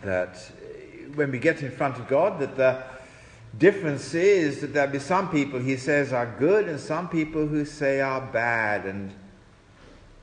that 0.02 0.36
when 1.14 1.32
we 1.32 1.38
get 1.38 1.62
in 1.62 1.70
front 1.70 1.96
of 1.96 2.06
God, 2.06 2.38
that 2.38 2.54
the 2.54 2.82
difference 3.56 4.12
is 4.12 4.60
that 4.60 4.74
there'll 4.74 4.92
be 4.92 4.98
some 4.98 5.30
people 5.30 5.58
he 5.58 5.78
says 5.78 6.12
are 6.12 6.26
good 6.38 6.68
and 6.68 6.78
some 6.78 7.08
people 7.08 7.46
who 7.46 7.64
say 7.64 8.02
are 8.02 8.20
bad. 8.20 8.84
And 8.84 9.10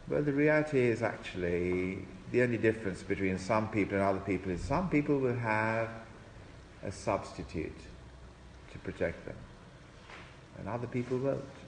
well, 0.08 0.22
the 0.22 0.32
reality 0.32 0.80
is 0.80 1.02
actually 1.02 2.06
the 2.32 2.44
only 2.44 2.60
difference 2.60 3.02
between 3.02 3.40
some 3.40 3.70
people 3.70 3.96
and 3.96 4.04
other 4.04 4.20
people 4.20 4.52
is 4.52 4.62
some 4.62 4.88
people 4.88 5.18
will 5.18 5.36
have 5.38 5.90
a 6.84 6.92
substitute 6.92 7.80
to 8.72 8.78
protect 8.80 9.26
them, 9.26 9.36
and 10.60 10.70
other 10.70 10.88
people 10.88 11.18
won't. 11.18 11.61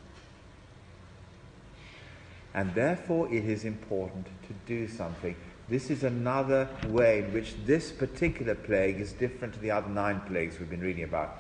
And 2.54 2.74
therefore, 2.76 3.34
it 3.34 3.46
is 3.46 3.66
important 3.66 4.28
to 4.48 4.54
do 4.66 4.88
something. 4.88 5.36
This 5.70 5.90
is 5.90 6.04
another 6.04 6.70
way 6.88 7.20
in 7.20 7.34
which 7.34 7.56
this 7.66 7.92
particular 7.92 8.54
plague 8.54 9.00
is 9.00 9.12
different 9.14 9.54
to 9.56 9.60
the 9.60 9.72
other 9.72 9.90
nine 9.90 10.22
plagues 10.28 10.60
we've 10.60 10.70
been 10.70 10.82
reading 10.82 11.04
about. 11.04 11.38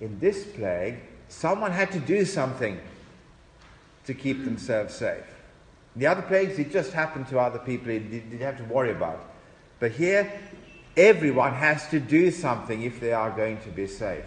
In 0.00 0.18
this 0.20 0.44
plague, 0.44 1.00
someone 1.28 1.72
had 1.72 1.90
to 1.92 2.00
do 2.00 2.24
something 2.24 2.78
to 4.04 4.14
keep 4.14 4.44
themselves 4.44 4.94
safe. 4.94 5.24
The 5.96 6.06
other 6.06 6.22
plagues, 6.22 6.58
it 6.58 6.70
just 6.70 6.92
happened 6.92 7.28
to 7.28 7.38
other 7.38 7.58
people, 7.58 7.90
you 7.90 8.00
didn't 8.00 8.40
have 8.40 8.58
to 8.58 8.64
worry 8.64 8.92
about. 8.92 9.20
But 9.80 9.92
here, 9.92 10.30
everyone 10.96 11.54
has 11.54 11.88
to 11.88 11.98
do 11.98 12.30
something 12.30 12.82
if 12.82 13.00
they 13.00 13.12
are 13.12 13.30
going 13.30 13.58
to 13.62 13.70
be 13.70 13.86
safe. 13.86 14.24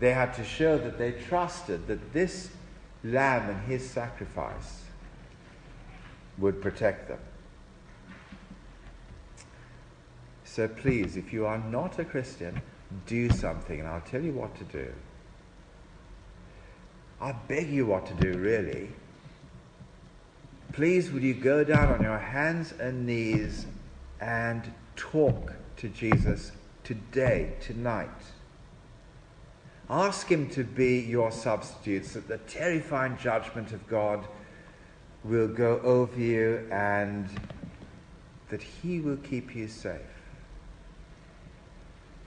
They 0.00 0.12
had 0.12 0.34
to 0.34 0.44
show 0.44 0.78
that 0.78 0.98
they 0.98 1.12
trusted 1.12 1.86
that 1.86 2.12
this 2.12 2.50
lamb 3.04 3.50
and 3.50 3.60
his 3.66 3.88
sacrifice 3.88 4.82
would 6.38 6.60
protect 6.60 7.08
them. 7.08 7.18
So 10.44 10.68
please, 10.68 11.16
if 11.16 11.32
you 11.32 11.46
are 11.46 11.58
not 11.58 11.98
a 11.98 12.04
Christian, 12.04 12.60
do 13.06 13.30
something, 13.30 13.80
and 13.80 13.88
I'll 13.88 14.02
tell 14.02 14.22
you 14.22 14.32
what 14.32 14.54
to 14.56 14.64
do. 14.64 14.92
I 17.20 17.32
beg 17.32 17.70
you 17.70 17.86
what 17.86 18.06
to 18.06 18.14
do, 18.14 18.38
really. 18.38 18.90
Please, 20.72 21.10
would 21.10 21.22
you 21.22 21.34
go 21.34 21.64
down 21.64 21.88
on 21.92 22.02
your 22.02 22.18
hands 22.18 22.72
and 22.72 23.06
knees 23.06 23.66
and 24.20 24.62
talk 24.96 25.52
to 25.76 25.88
Jesus 25.88 26.52
today, 26.84 27.54
tonight? 27.60 28.08
Ask 29.92 30.28
Him 30.28 30.48
to 30.50 30.64
be 30.64 31.00
your 31.00 31.30
substitute 31.30 32.06
so 32.06 32.20
that 32.20 32.28
the 32.28 32.50
terrifying 32.50 33.18
judgment 33.18 33.72
of 33.72 33.86
God 33.86 34.26
will 35.22 35.48
go 35.48 35.80
over 35.80 36.18
you 36.18 36.66
and 36.72 37.28
that 38.48 38.62
He 38.62 39.00
will 39.00 39.18
keep 39.18 39.54
you 39.54 39.68
safe. 39.68 40.00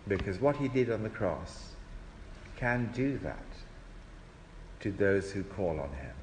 Because 0.08 0.40
what 0.40 0.58
He 0.58 0.68
did 0.68 0.92
on 0.92 1.02
the 1.02 1.10
cross 1.10 1.72
can 2.56 2.92
do 2.94 3.18
that 3.24 3.48
to 4.82 4.92
those 4.92 5.32
who 5.32 5.44
call 5.44 5.80
on 5.80 5.90
Him. 5.90 6.14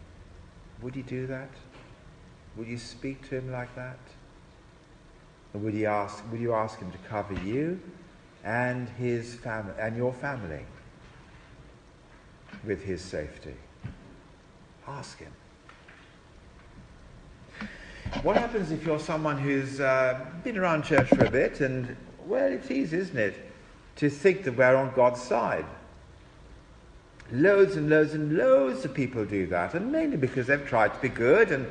Would 0.81 0.94
He 0.94 1.02
do 1.02 1.26
that? 1.26 1.50
Would 2.57 2.68
you 2.68 2.78
speak 2.78 3.28
to 3.31 3.38
Him 3.38 3.50
like 3.50 3.74
that? 3.74 3.98
Or 5.55 5.59
would, 5.59 5.74
he 5.74 5.87
ask, 5.87 6.22
would 6.31 6.40
you 6.40 6.55
ask 6.55 6.78
Him 6.78 6.92
to 6.92 6.98
cover 6.98 7.35
you 7.44 7.81
and, 8.44 8.88
his 8.90 9.35
family, 9.35 9.74
and 9.81 9.96
your 9.96 10.12
family? 10.12 10.64
With 12.64 12.83
his 12.83 13.01
safety? 13.01 13.55
Ask 14.87 15.18
him. 15.18 15.33
What 18.22 18.37
happens 18.37 18.70
if 18.70 18.85
you're 18.85 19.01
someone 19.01 19.38
who's 19.38 19.81
uh, 19.81 20.27
been 20.44 20.59
around 20.59 20.85
church 20.85 21.09
for 21.09 21.25
a 21.25 21.31
bit 21.31 21.61
and, 21.61 21.96
well, 22.27 22.53
it's 22.53 22.70
easy, 22.70 22.98
isn't 22.98 23.18
it, 23.18 23.51
to 23.96 24.11
think 24.11 24.44
that 24.44 24.57
we're 24.57 24.77
on 24.77 24.92
God's 24.94 25.20
side? 25.20 25.64
Loads 27.33 27.77
and 27.77 27.88
loads 27.88 28.12
and 28.12 28.37
loads 28.37 28.85
of 28.85 28.92
people 28.92 29.25
do 29.25 29.46
that, 29.46 29.75
and 29.75 29.90
mainly 29.90 30.18
because 30.18 30.46
they've 30.46 30.66
tried 30.66 30.92
to 30.92 31.01
be 31.01 31.09
good, 31.09 31.51
and, 31.51 31.66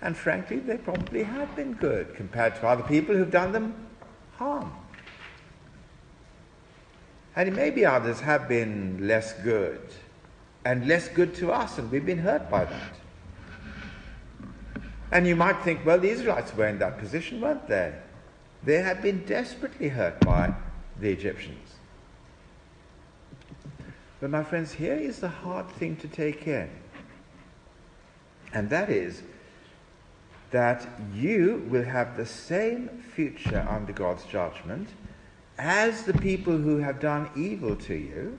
and 0.00 0.16
frankly, 0.16 0.58
they 0.58 0.76
probably 0.76 1.22
have 1.22 1.54
been 1.54 1.74
good 1.74 2.16
compared 2.16 2.56
to 2.56 2.66
other 2.66 2.82
people 2.82 3.14
who've 3.14 3.30
done 3.30 3.52
them 3.52 3.74
harm. 4.36 4.72
And 7.36 7.54
maybe 7.54 7.86
others 7.86 8.20
have 8.20 8.48
been 8.48 9.06
less 9.06 9.32
good 9.42 9.80
and 10.64 10.86
less 10.86 11.08
good 11.08 11.34
to 11.36 11.52
us, 11.52 11.78
and 11.78 11.90
we've 11.90 12.06
been 12.06 12.18
hurt 12.18 12.48
by 12.50 12.64
that. 12.64 12.94
And 15.10 15.26
you 15.26 15.36
might 15.36 15.60
think, 15.62 15.84
well, 15.84 15.98
the 15.98 16.08
Israelites 16.08 16.54
were 16.54 16.66
in 16.66 16.78
that 16.78 16.98
position, 16.98 17.40
weren't 17.40 17.68
they? 17.68 17.92
They 18.64 18.80
had 18.80 19.02
been 19.02 19.24
desperately 19.24 19.88
hurt 19.88 20.20
by 20.20 20.54
the 21.00 21.10
Egyptians. 21.10 21.68
But, 24.20 24.30
my 24.30 24.44
friends, 24.44 24.72
here 24.72 24.94
is 24.94 25.18
the 25.18 25.28
hard 25.28 25.68
thing 25.68 25.96
to 25.96 26.08
take 26.08 26.46
in. 26.46 26.70
And 28.54 28.70
that 28.70 28.88
is 28.88 29.22
that 30.52 30.86
you 31.14 31.66
will 31.68 31.82
have 31.82 32.16
the 32.16 32.26
same 32.26 32.88
future 33.14 33.66
under 33.68 33.92
God's 33.92 34.24
judgment 34.26 34.88
as 35.58 36.04
the 36.04 36.14
people 36.14 36.56
who 36.56 36.78
have 36.78 37.00
done 37.00 37.28
evil 37.34 37.74
to 37.76 37.94
you 37.94 38.38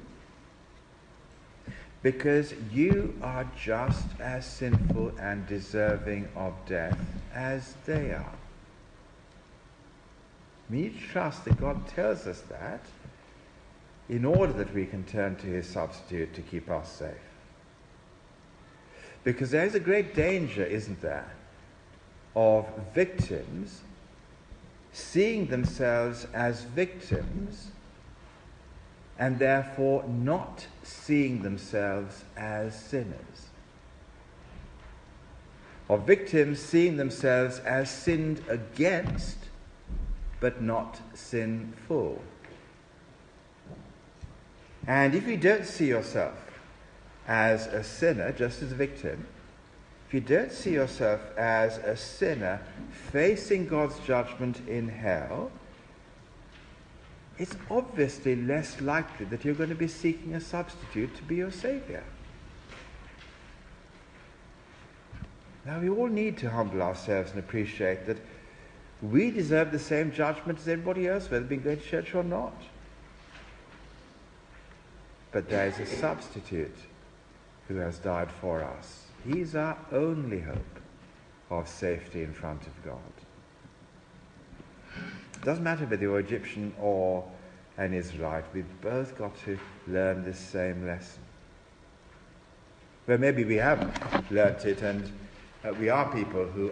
because 2.03 2.53
you 2.71 3.17
are 3.23 3.49
just 3.57 4.05
as 4.19 4.45
sinful 4.45 5.13
and 5.17 5.47
deserving 5.47 6.27
of 6.35 6.53
death 6.67 6.99
as 7.33 7.75
they 7.85 8.11
are. 8.11 8.35
We 10.69 10.81
need 10.81 10.99
to 10.99 11.07
trust 11.07 11.45
that 11.45 11.59
God 11.59 11.87
tells 11.87 12.27
us 12.27 12.41
that 12.49 12.81
in 14.09 14.25
order 14.25 14.51
that 14.53 14.73
we 14.73 14.85
can 14.85 15.05
turn 15.05 15.37
to 15.37 15.47
his 15.47 15.67
substitute 15.67 16.33
to 16.33 16.41
keep 16.41 16.69
us 16.69 16.91
safe. 16.91 17.13
Because 19.23 19.51
there's 19.51 19.75
a 19.75 19.79
great 19.79 20.13
danger, 20.13 20.65
isn't 20.65 21.01
there, 21.01 21.31
of 22.35 22.67
victims 22.93 23.81
seeing 24.91 25.47
themselves 25.47 26.27
as 26.33 26.63
victims 26.63 27.69
and 29.23 29.39
therefore 29.39 30.03
not 30.05 30.67
seeing 30.83 31.43
themselves 31.43 32.25
as 32.35 32.77
sinners. 32.77 33.47
Or 35.87 35.97
victims 35.97 36.59
seeing 36.59 36.97
themselves 36.97 37.59
as 37.59 37.89
sinned 37.89 38.43
against, 38.49 39.37
but 40.41 40.61
not 40.61 40.99
sinful. 41.13 42.21
And 44.87 45.15
if 45.15 45.25
you 45.25 45.37
don't 45.37 45.65
see 45.65 45.87
yourself 45.87 46.59
as 47.25 47.67
a 47.67 47.81
sinner, 47.81 48.33
just 48.33 48.61
as 48.61 48.73
a 48.73 48.75
victim, 48.75 49.25
if 50.05 50.13
you 50.13 50.19
don't 50.19 50.51
see 50.51 50.73
yourself 50.73 51.21
as 51.37 51.77
a 51.77 51.95
sinner 51.95 52.59
facing 52.91 53.67
God's 53.67 53.97
judgment 53.99 54.59
in 54.67 54.89
hell, 54.89 55.49
it's 57.37 57.55
obviously 57.69 58.35
less 58.35 58.79
likely 58.81 59.25
that 59.25 59.43
you're 59.43 59.55
going 59.55 59.69
to 59.69 59.75
be 59.75 59.87
seeking 59.87 60.35
a 60.35 60.41
substitute 60.41 61.15
to 61.15 61.23
be 61.23 61.35
your 61.37 61.51
Savior. 61.51 62.03
Now, 65.65 65.79
we 65.79 65.89
all 65.89 66.07
need 66.07 66.37
to 66.39 66.49
humble 66.49 66.81
ourselves 66.81 67.31
and 67.31 67.39
appreciate 67.39 68.05
that 68.05 68.17
we 69.01 69.31
deserve 69.31 69.71
the 69.71 69.79
same 69.79 70.11
judgment 70.11 70.59
as 70.59 70.67
everybody 70.67 71.07
else, 71.07 71.29
whether 71.29 71.45
being 71.45 71.61
going 71.61 71.79
to 71.79 71.83
church 71.83 72.13
or 72.13 72.23
not. 72.23 72.55
But 75.31 75.49
there 75.49 75.67
is 75.67 75.79
a 75.79 75.85
substitute 75.85 76.75
who 77.67 77.77
has 77.77 77.97
died 77.97 78.29
for 78.29 78.63
us. 78.63 79.07
He's 79.25 79.55
our 79.55 79.77
only 79.91 80.41
hope 80.41 80.79
of 81.49 81.67
safety 81.67 82.23
in 82.23 82.33
front 82.33 82.61
of 82.67 82.85
God. 82.85 82.99
It 85.43 85.47
doesn't 85.47 85.65
matter 85.65 85.85
whether 85.85 86.01
you're 86.01 86.21
Egyptian 86.21 86.73
or 86.79 87.29
an 87.77 87.93
Israelite, 87.93 88.45
we've 88.53 88.79
both 88.79 89.17
got 89.17 89.37
to 89.43 89.59
learn 89.89 90.23
this 90.23 90.39
same 90.39 90.87
lesson. 90.87 91.21
Well, 93.07 93.17
maybe 93.17 93.43
we 93.43 93.57
have 93.57 94.31
learnt 94.31 94.63
it 94.63 94.81
and 94.83 95.11
uh, 95.65 95.73
we 95.77 95.89
are 95.89 96.09
people 96.13 96.45
who 96.45 96.71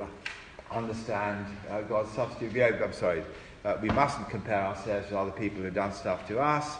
understand 0.71 1.47
uh, 1.69 1.81
God's 1.81 2.11
substitute. 2.11 2.53
Yeah, 2.53 2.79
I'm 2.81 2.93
sorry. 2.93 3.23
Uh, 3.65 3.75
we 3.81 3.89
mustn't 3.89 4.29
compare 4.29 4.61
ourselves 4.61 5.07
with 5.09 5.19
other 5.19 5.31
people 5.31 5.61
who've 5.61 5.73
done 5.73 5.91
stuff 5.91 6.25
to 6.29 6.39
us. 6.39 6.77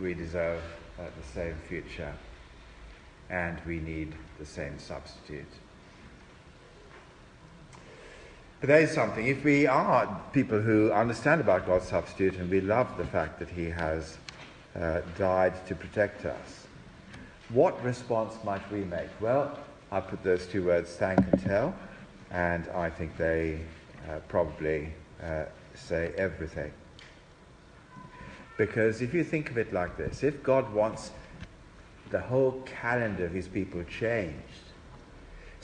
We 0.00 0.14
deserve 0.14 0.62
uh, 0.98 1.02
the 1.02 1.32
same 1.34 1.56
future 1.68 2.14
and 3.28 3.60
we 3.66 3.78
need 3.78 4.14
the 4.38 4.46
same 4.46 4.78
substitute. 4.78 5.52
But 8.64 8.68
there 8.68 8.80
is 8.80 8.92
something. 8.92 9.26
If 9.26 9.44
we 9.44 9.66
are 9.66 10.22
people 10.32 10.58
who 10.58 10.90
understand 10.90 11.42
about 11.42 11.66
God's 11.66 11.86
substitute 11.86 12.36
and 12.36 12.48
we 12.50 12.62
love 12.62 12.96
the 12.96 13.04
fact 13.04 13.38
that 13.40 13.50
He 13.50 13.66
has 13.66 14.16
uh, 14.74 15.02
died 15.18 15.52
to 15.66 15.74
protect 15.74 16.24
us, 16.24 16.66
what 17.50 17.84
response 17.84 18.36
might 18.42 18.62
we 18.72 18.78
make? 18.84 19.10
Well, 19.20 19.58
I 19.92 20.00
put 20.00 20.22
those 20.22 20.46
two 20.46 20.64
words, 20.64 20.96
thank 20.96 21.18
and 21.18 21.42
tell, 21.42 21.74
and 22.30 22.66
I 22.68 22.88
think 22.88 23.18
they 23.18 23.60
uh, 24.08 24.20
probably 24.28 24.94
uh, 25.22 25.44
say 25.74 26.14
everything. 26.16 26.72
Because 28.56 29.02
if 29.02 29.12
you 29.12 29.24
think 29.24 29.50
of 29.50 29.58
it 29.58 29.74
like 29.74 29.98
this, 29.98 30.22
if 30.22 30.42
God 30.42 30.72
wants 30.72 31.10
the 32.08 32.20
whole 32.20 32.62
calendar 32.64 33.26
of 33.26 33.32
his 33.32 33.46
people 33.46 33.84
changed, 33.84 34.72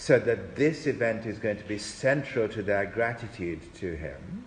so 0.01 0.19
that 0.19 0.57
this 0.57 0.87
event 0.87 1.27
is 1.27 1.39
going 1.39 1.59
to 1.59 1.65
be 1.65 1.77
central 1.77 2.49
to 2.49 2.63
their 2.63 2.87
gratitude 2.87 3.61
to 3.75 3.95
him, 3.95 4.43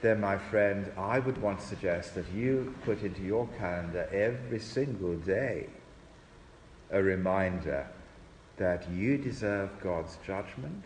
then, 0.00 0.20
my 0.20 0.38
friend, 0.38 0.90
I 0.96 1.18
would 1.18 1.36
want 1.42 1.60
to 1.60 1.66
suggest 1.66 2.14
that 2.14 2.24
you 2.34 2.74
put 2.86 3.02
into 3.02 3.20
your 3.20 3.46
calendar 3.58 4.08
every 4.10 4.58
single 4.58 5.16
day 5.16 5.66
a 6.90 7.02
reminder 7.02 7.86
that 8.56 8.88
you 8.90 9.18
deserve 9.18 9.68
God's 9.82 10.16
judgment 10.26 10.84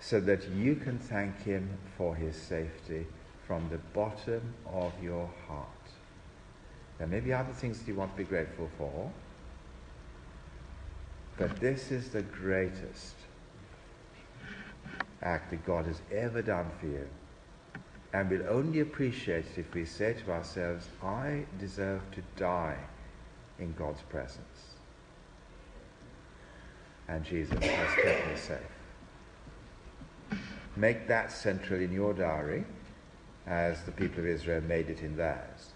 so 0.00 0.18
that 0.18 0.48
you 0.48 0.74
can 0.74 0.98
thank 0.98 1.40
Him 1.44 1.70
for 1.96 2.16
His 2.16 2.34
safety 2.34 3.06
from 3.46 3.68
the 3.68 3.78
bottom 3.94 4.42
of 4.72 4.92
your 5.00 5.30
heart. 5.46 5.68
There 6.98 7.06
may 7.06 7.20
be 7.20 7.32
other 7.32 7.52
things 7.52 7.78
that 7.78 7.86
you 7.86 7.94
want 7.94 8.10
to 8.10 8.18
be 8.18 8.24
grateful 8.24 8.68
for, 8.76 9.12
but 11.38 11.56
this 11.60 11.90
is 11.90 12.10
the 12.10 12.22
greatest 12.22 13.14
act 15.22 15.50
that 15.50 15.64
God 15.64 15.86
has 15.86 16.00
ever 16.10 16.42
done 16.42 16.70
for 16.80 16.86
you. 16.86 17.08
And 18.12 18.28
we'll 18.28 18.48
only 18.48 18.80
appreciate 18.80 19.46
it 19.46 19.58
if 19.58 19.74
we 19.74 19.84
say 19.84 20.14
to 20.24 20.32
ourselves, 20.32 20.88
I 21.02 21.44
deserve 21.58 22.02
to 22.12 22.22
die 22.36 22.76
in 23.58 23.72
God's 23.72 24.02
presence. 24.02 24.76
And 27.08 27.24
Jesus 27.24 27.58
has 27.64 27.94
kept 27.94 28.28
me 28.28 28.36
safe. 28.36 28.58
Make 30.76 31.08
that 31.08 31.32
central 31.32 31.80
in 31.80 31.92
your 31.92 32.12
diary 32.12 32.64
as 33.46 33.82
the 33.84 33.92
people 33.92 34.20
of 34.20 34.26
Israel 34.26 34.62
made 34.62 34.88
it 34.88 35.00
in 35.00 35.16
theirs 35.16 35.71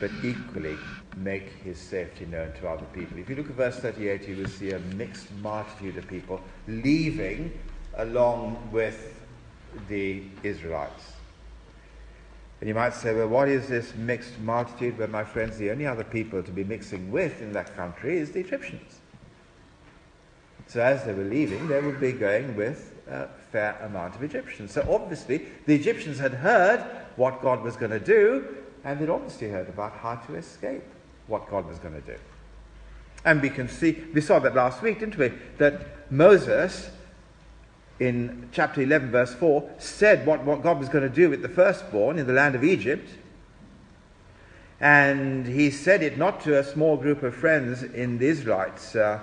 but 0.00 0.10
equally 0.22 0.76
make 1.16 1.48
his 1.64 1.78
safety 1.78 2.26
known 2.26 2.52
to 2.60 2.68
other 2.68 2.86
people. 2.92 3.18
If 3.18 3.30
you 3.30 3.36
look 3.36 3.48
at 3.48 3.56
verse 3.56 3.76
38, 3.76 4.28
you 4.28 4.36
will 4.36 4.48
see 4.48 4.72
a 4.72 4.78
mixed 4.78 5.32
multitude 5.40 5.96
of 5.96 6.06
people 6.06 6.40
leaving 6.68 7.58
along 7.96 8.68
with 8.72 9.14
the 9.88 10.22
Israelites. 10.42 11.12
And 12.60 12.68
you 12.68 12.74
might 12.74 12.94
say, 12.94 13.14
well, 13.14 13.28
what 13.28 13.48
is 13.48 13.68
this 13.68 13.94
mixed 13.96 14.38
multitude? 14.40 14.98
Well, 14.98 15.08
my 15.08 15.24
friends, 15.24 15.58
the 15.58 15.70
only 15.70 15.86
other 15.86 16.04
people 16.04 16.42
to 16.42 16.50
be 16.50 16.64
mixing 16.64 17.10
with 17.10 17.40
in 17.42 17.52
that 17.52 17.76
country 17.76 18.18
is 18.18 18.32
the 18.32 18.40
Egyptians. 18.40 19.00
So 20.66 20.80
as 20.80 21.04
they 21.04 21.12
were 21.12 21.24
leaving, 21.24 21.68
they 21.68 21.80
would 21.80 22.00
be 22.00 22.12
going 22.12 22.56
with 22.56 22.92
a 23.08 23.28
fair 23.52 23.78
amount 23.82 24.16
of 24.16 24.22
Egyptians. 24.22 24.72
So 24.72 24.86
obviously, 24.90 25.46
the 25.66 25.74
Egyptians 25.74 26.18
had 26.18 26.34
heard 26.34 26.80
what 27.16 27.40
God 27.40 27.62
was 27.62 27.76
going 27.76 27.92
to 27.92 28.00
do, 28.00 28.56
and 28.86 29.00
they'd 29.00 29.10
obviously 29.10 29.48
heard 29.48 29.68
about 29.68 29.92
how 29.94 30.14
to 30.14 30.36
escape 30.36 30.84
what 31.26 31.50
God 31.50 31.66
was 31.66 31.78
going 31.80 31.94
to 31.94 32.00
do. 32.00 32.16
And 33.24 33.42
we 33.42 33.50
can 33.50 33.68
see, 33.68 34.04
we 34.14 34.20
saw 34.20 34.38
that 34.38 34.54
last 34.54 34.80
week, 34.80 35.00
didn't 35.00 35.18
we? 35.18 35.32
That 35.58 36.10
Moses, 36.12 36.90
in 37.98 38.48
chapter 38.52 38.80
11, 38.80 39.10
verse 39.10 39.34
4, 39.34 39.68
said 39.78 40.24
what, 40.24 40.44
what 40.44 40.62
God 40.62 40.78
was 40.78 40.88
going 40.88 41.02
to 41.02 41.14
do 41.14 41.28
with 41.28 41.42
the 41.42 41.48
firstborn 41.48 42.16
in 42.16 42.28
the 42.28 42.32
land 42.32 42.54
of 42.54 42.62
Egypt. 42.62 43.10
And 44.78 45.48
he 45.48 45.72
said 45.72 46.00
it 46.04 46.16
not 46.16 46.40
to 46.42 46.56
a 46.56 46.62
small 46.62 46.96
group 46.96 47.24
of 47.24 47.34
friends 47.34 47.82
in 47.82 48.18
the 48.18 48.28
Israelites' 48.28 48.94
uh, 48.94 49.18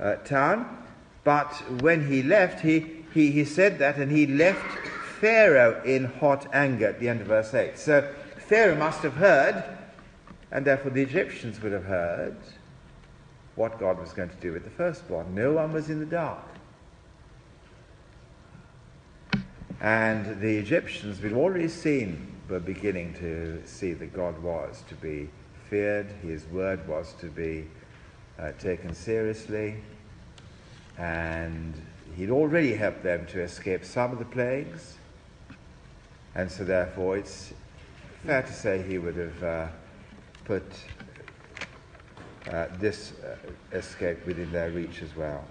uh, 0.00 0.16
town, 0.16 0.82
but 1.22 1.52
when 1.80 2.08
he 2.08 2.24
left, 2.24 2.60
he, 2.60 3.04
he, 3.14 3.30
he 3.30 3.44
said 3.44 3.78
that 3.78 3.98
and 3.98 4.10
he 4.10 4.26
left 4.26 4.78
Pharaoh 5.20 5.80
in 5.84 6.06
hot 6.06 6.48
anger 6.52 6.88
at 6.88 6.98
the 6.98 7.08
end 7.08 7.20
of 7.20 7.28
verse 7.28 7.54
8. 7.54 7.78
So 7.78 8.12
Pharaoh 8.48 8.76
must 8.76 9.02
have 9.02 9.14
heard, 9.14 9.64
and 10.52 10.64
therefore 10.64 10.92
the 10.92 11.02
Egyptians 11.02 11.60
would 11.62 11.72
have 11.72 11.84
heard, 11.84 12.36
what 13.56 13.80
God 13.80 13.98
was 13.98 14.12
going 14.12 14.28
to 14.28 14.36
do 14.36 14.52
with 14.52 14.62
the 14.62 14.70
firstborn. 14.70 15.34
No 15.34 15.54
one 15.54 15.72
was 15.72 15.90
in 15.90 15.98
the 15.98 16.06
dark. 16.06 16.44
And 19.80 20.40
the 20.40 20.56
Egyptians, 20.58 21.20
we've 21.20 21.36
already 21.36 21.68
seen, 21.68 22.34
were 22.48 22.60
beginning 22.60 23.14
to 23.14 23.60
see 23.66 23.94
that 23.94 24.12
God 24.12 24.40
was 24.40 24.84
to 24.88 24.94
be 24.94 25.28
feared, 25.68 26.06
his 26.22 26.44
word 26.46 26.86
was 26.86 27.14
to 27.14 27.26
be 27.26 27.66
uh, 28.38 28.52
taken 28.60 28.94
seriously, 28.94 29.74
and 30.98 31.74
he'd 32.16 32.30
already 32.30 32.74
helped 32.74 33.02
them 33.02 33.26
to 33.26 33.40
escape 33.42 33.84
some 33.84 34.12
of 34.12 34.20
the 34.20 34.24
plagues. 34.24 34.94
And 36.36 36.50
so, 36.50 36.62
therefore, 36.62 37.16
it's 37.16 37.52
fair 38.26 38.42
to 38.42 38.52
say 38.52 38.82
he 38.82 38.98
would 38.98 39.14
have 39.14 39.42
uh, 39.42 39.68
put 40.44 40.64
uh, 42.50 42.66
this 42.80 43.12
uh, 43.22 43.36
escape 43.76 44.26
within 44.26 44.50
their 44.50 44.70
reach 44.70 45.00
as 45.00 45.14
well. 45.14 45.44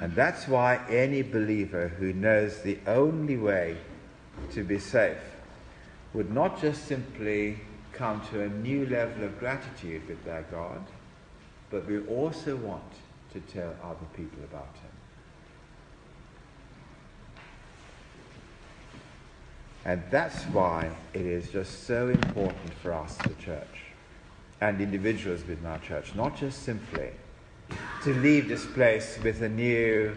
And 0.00 0.12
that's 0.14 0.48
why 0.48 0.80
any 0.88 1.22
believer 1.22 1.86
who 1.86 2.12
knows 2.12 2.62
the 2.62 2.78
only 2.88 3.36
way 3.36 3.76
to 4.52 4.64
be 4.64 4.78
safe 4.80 5.18
would 6.14 6.32
not 6.32 6.60
just 6.60 6.86
simply 6.86 7.60
come 7.92 8.20
to 8.30 8.42
a 8.42 8.48
new 8.48 8.86
level 8.86 9.24
of 9.24 9.38
gratitude 9.38 10.06
with 10.08 10.24
their 10.24 10.42
God, 10.50 10.84
but 11.70 11.86
we 11.86 12.00
also 12.06 12.56
want 12.56 12.92
to 13.32 13.40
tell 13.40 13.74
other 13.84 14.06
people 14.16 14.42
about 14.42 14.74
Him. 14.82 14.90
And 19.88 20.02
that's 20.10 20.44
why 20.44 20.90
it 21.14 21.24
is 21.24 21.48
just 21.48 21.84
so 21.84 22.08
important 22.08 22.74
for 22.74 22.92
us, 22.92 23.22
the 23.26 23.42
church, 23.42 23.84
and 24.60 24.82
individuals 24.82 25.40
within 25.46 25.64
our 25.64 25.78
church, 25.78 26.14
not 26.14 26.36
just 26.36 26.62
simply 26.62 27.12
to 28.04 28.12
leave 28.12 28.50
this 28.50 28.66
place 28.66 29.18
with 29.24 29.40
a 29.40 29.48
new 29.48 30.14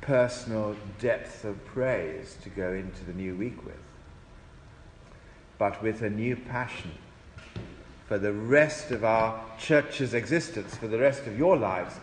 personal 0.00 0.76
depth 1.00 1.44
of 1.44 1.64
praise 1.64 2.36
to 2.44 2.50
go 2.50 2.72
into 2.72 3.04
the 3.04 3.12
new 3.12 3.34
week 3.34 3.66
with, 3.66 3.82
but 5.58 5.82
with 5.82 6.02
a 6.02 6.10
new 6.10 6.36
passion 6.36 6.92
for 8.06 8.16
the 8.16 8.32
rest 8.32 8.92
of 8.92 9.02
our 9.02 9.44
church's 9.58 10.14
existence, 10.14 10.76
for 10.76 10.86
the 10.86 11.00
rest 11.00 11.26
of 11.26 11.36
your 11.36 11.56
lives, 11.56 11.96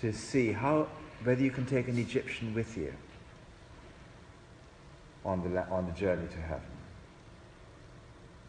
to 0.00 0.12
see 0.12 0.50
how 0.50 0.88
whether 1.22 1.44
you 1.44 1.52
can 1.52 1.66
take 1.66 1.86
an 1.86 1.98
Egyptian 1.98 2.52
with 2.52 2.76
you 2.76 2.92
on 5.26 5.42
the, 5.42 5.68
on 5.68 5.84
the 5.86 5.92
journey 5.92 6.26
to 6.28 6.38
heaven. 6.38 6.62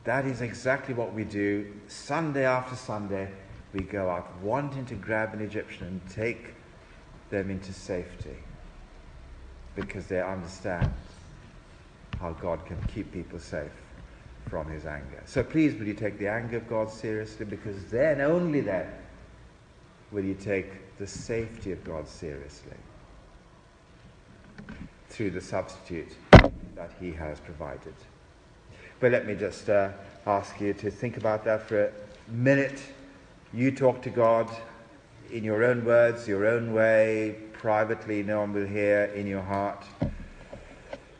That 0.04 0.26
is 0.26 0.42
exactly 0.42 0.94
what 0.94 1.14
we 1.14 1.26
do 1.26 1.74
Sunday 1.88 2.46
after 2.46 2.76
Sunday. 2.76 3.30
We 3.74 3.82
go 3.82 4.10
out 4.10 4.32
wanting 4.42 4.86
to 4.86 4.96
grab 4.96 5.34
an 5.34 5.42
Egyptian 5.42 5.88
and 5.88 6.02
take 6.10 6.54
them 7.30 7.50
into 7.50 7.74
safety 7.74 8.38
because 9.76 10.08
they 10.08 10.22
understand 10.22 10.90
how 12.22 12.32
God 12.32 12.66
can 12.66 12.82
keep 12.94 13.12
people 13.12 13.40
safe 13.40 13.72
from 14.50 14.70
his 14.72 14.86
anger. 14.86 15.22
So 15.26 15.44
please, 15.44 15.78
will 15.78 15.88
you 15.88 15.94
take 15.94 16.18
the 16.18 16.30
anger 16.30 16.58
of 16.58 16.70
God 16.70 16.90
seriously? 16.90 17.46
Because 17.46 17.84
then, 17.86 18.22
only 18.22 18.62
then, 18.62 18.88
will 20.12 20.24
you 20.24 20.36
take 20.36 20.98
the 20.98 21.08
safety 21.08 21.74
of 21.74 21.84
God 21.84 22.08
seriously 22.08 22.78
through 25.10 25.32
the 25.32 25.42
substitute 25.42 26.16
that 26.32 26.92
He 27.00 27.12
has 27.12 27.40
provided. 27.40 27.94
But 29.00 29.12
let 29.12 29.28
me 29.28 29.36
just 29.36 29.70
uh, 29.70 29.90
ask 30.26 30.60
you 30.60 30.74
to 30.74 30.90
think 30.90 31.18
about 31.18 31.46
that 31.46 31.68
for 31.68 31.86
a 31.86 31.92
minute. 32.32 32.82
You 33.54 33.72
talk 33.72 34.02
to 34.04 34.10
God 34.10 34.50
in 35.32 35.44
your 35.44 35.64
own 35.64 35.86
words, 35.86 36.28
your 36.28 36.46
own 36.46 36.74
way, 36.74 37.36
privately, 37.54 38.24
no 38.24 38.40
one 38.40 38.54
will 38.54 38.66
hear 38.66 39.06
in 39.16 39.28
your 39.28 39.42
heart. 39.42 39.84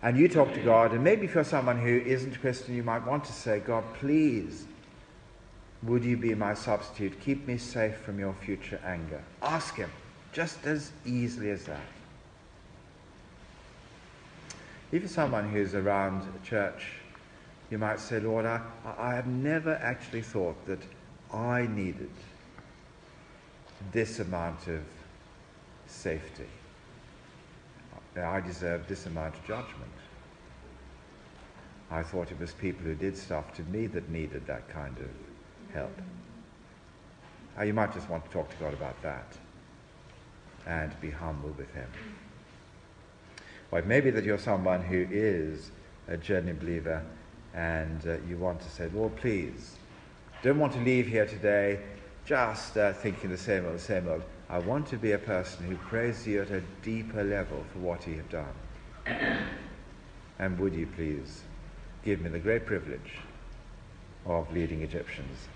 And 0.02 0.18
you 0.18 0.28
talk 0.28 0.54
to 0.54 0.62
God, 0.62 0.94
and 0.94 1.04
maybe 1.04 1.26
if 1.26 1.36
you're 1.36 1.44
someone 1.44 1.80
who 1.80 1.98
isn't 1.98 2.36
a 2.36 2.40
Christian, 2.40 2.76
you 2.76 2.84
might 2.84 3.06
want 3.06 3.26
to 3.26 3.34
say, 3.34 3.60
God, 3.60 3.84
please, 3.96 4.66
would 5.84 6.04
you 6.04 6.18
be 6.18 6.34
my 6.36 6.54
substitute? 6.54 7.20
Keep 7.22 7.48
me 7.48 7.58
safe 7.58 7.98
from 7.98 8.20
your 8.20 8.34
future 8.34 8.80
anger. 8.86 9.24
Ask 9.42 9.76
Him, 9.76 9.92
just 10.32 10.66
as 10.66 10.92
easily 11.06 11.50
as 11.50 11.66
that. 11.66 11.82
You're 14.92 15.08
someone 15.08 15.50
who's 15.50 15.76
around 15.76 16.24
church, 16.44 16.92
you 17.70 17.78
might 17.78 18.00
say, 18.00 18.20
Lord, 18.22 18.46
I, 18.46 18.62
I 18.98 19.14
have 19.16 19.28
never 19.28 19.76
actually 19.76 20.22
thought 20.22 20.56
that 20.66 20.80
I 21.34 21.68
needed 21.68 22.10
this 23.92 24.20
amount 24.20 24.68
of 24.68 24.82
safety. 25.88 26.48
I 28.16 28.40
deserve 28.40 28.88
this 28.88 29.06
amount 29.06 29.36
of 29.36 29.46
judgment. 29.46 29.92
I 31.92 32.02
thought 32.02 32.32
it 32.32 32.40
was 32.40 32.54
people 32.54 32.86
who 32.86 32.96
did 32.96 33.18
stuff 33.18 33.54
to 33.56 33.64
me 33.64 33.88
that 33.88 34.10
needed 34.10 34.48
that 34.48 34.68
kind 34.70 34.98
of 34.98 35.74
help. 35.74 35.92
Uh, 37.58 37.64
you 37.64 37.74
might 37.74 37.94
just 37.94 38.10
want 38.10 38.26
to 38.26 38.32
talk 38.32 38.50
to 38.50 38.56
God 38.58 38.74
about 38.74 39.02
that 39.04 39.38
and 40.66 41.00
be 41.02 41.10
humble 41.10 41.50
with 41.58 41.74
Him. 41.74 41.90
Or 43.72 43.80
it 43.80 43.88
may 43.88 44.00
be 44.00 44.10
that 44.12 44.24
you're 44.24 44.38
someone 44.38 44.82
who 44.82 45.06
is 45.10 45.72
a 46.08 46.18
genuine 46.18 46.58
believer 46.58 47.04
and 47.54 48.06
uh, 48.08 48.18
you 48.28 48.38
want 48.38 48.62
to 48.62 48.70
say, 48.70 48.90
Lord, 48.94 49.16
please, 49.16 49.78
don't 50.44 50.60
want 50.60 50.74
to 50.74 50.80
leave 50.80 51.08
here 51.08 51.26
today 51.26 51.80
just 52.26 52.78
uh, 52.78 52.94
thinking 52.94 53.30
the 53.30 53.38
same 53.38 53.66
old, 53.66 53.80
same 53.80 54.08
old. 54.08 54.22
I 54.50 54.60
want 54.60 54.88
to 54.88 54.98
be 54.98 55.14
a 55.14 55.18
person 55.18 55.66
who 55.66 55.76
prays 55.76 56.28
you 56.28 56.42
at 56.42 56.52
a 56.52 56.62
deeper 56.82 57.24
level 57.24 57.64
for 57.74 57.80
what 57.80 58.08
you 58.08 58.16
have 58.16 58.30
done. 58.30 58.54
and 60.40 60.60
would 60.60 60.74
you 60.74 60.88
please 60.88 61.42
give 62.04 62.22
me 62.22 62.30
the 62.30 62.40
great 62.40 62.66
privilege 62.66 63.20
of 64.26 64.52
leading 64.54 64.82
Egyptians 64.82 65.48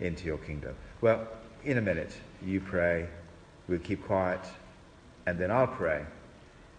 into 0.00 0.26
your 0.26 0.38
kingdom? 0.38 0.74
Well, 1.00 1.26
in 1.64 1.78
a 1.78 1.80
minute, 1.80 2.12
you 2.44 2.60
pray, 2.60 3.08
we'll 3.68 3.78
keep 3.78 4.04
quiet, 4.04 4.44
and 5.26 5.38
then 5.38 5.50
I'll 5.50 5.66
pray. 5.66 6.04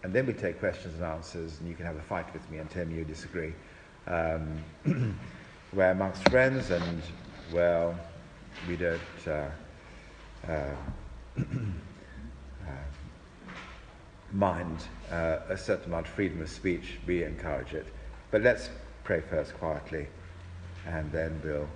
And 0.04 0.12
then 0.12 0.26
we 0.26 0.34
take 0.34 0.60
questions 0.60 0.94
and 0.96 1.02
answers, 1.02 1.58
and 1.58 1.68
you 1.68 1.74
can 1.74 1.86
have 1.86 1.96
a 1.96 2.02
fight 2.02 2.30
with 2.34 2.48
me 2.50 2.58
and 2.58 2.68
tell 2.68 2.84
me 2.84 2.96
you 2.96 3.04
disagree. 3.04 3.54
Um, 4.06 4.62
we're 5.72 5.90
amongst 5.90 6.28
friends, 6.28 6.70
and, 6.70 7.00
well, 7.50 7.98
we 8.68 8.76
don't 8.76 9.00
uh, 9.26 9.48
uh, 10.46 10.74
uh, 11.38 11.42
mind 14.30 14.84
uh, 15.10 15.38
a 15.48 15.56
certain 15.56 15.86
amount 15.86 16.06
of 16.06 16.12
freedom 16.12 16.42
of 16.42 16.50
speech. 16.50 16.98
We 17.06 17.24
encourage 17.24 17.72
it. 17.72 17.86
But 18.30 18.42
let's 18.42 18.68
pray 19.04 19.22
first 19.22 19.54
quietly, 19.54 20.08
and 20.86 21.10
then 21.12 21.40
we'll 21.42 21.68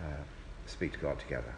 uh, 0.00 0.22
speak 0.66 0.94
to 0.94 0.98
God 0.98 1.20
together. 1.20 1.54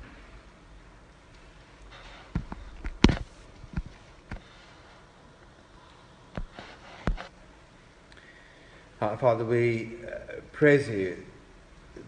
Father, 9.01 9.47
we 9.47 9.93
uh, 10.07 10.41
praise 10.53 10.87
you 10.87 11.17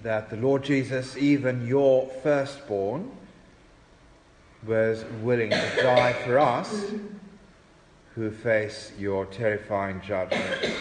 that 0.02 0.28
the 0.28 0.36
Lord 0.36 0.62
Jesus, 0.62 1.16
even 1.16 1.66
your 1.66 2.06
firstborn, 2.22 3.10
was 4.66 5.02
willing 5.22 5.48
to 5.48 5.72
die 5.82 6.12
for 6.12 6.38
us 6.38 6.92
who 8.14 8.30
face 8.30 8.92
your 8.98 9.24
terrifying 9.24 10.02
judgment. 10.06 10.74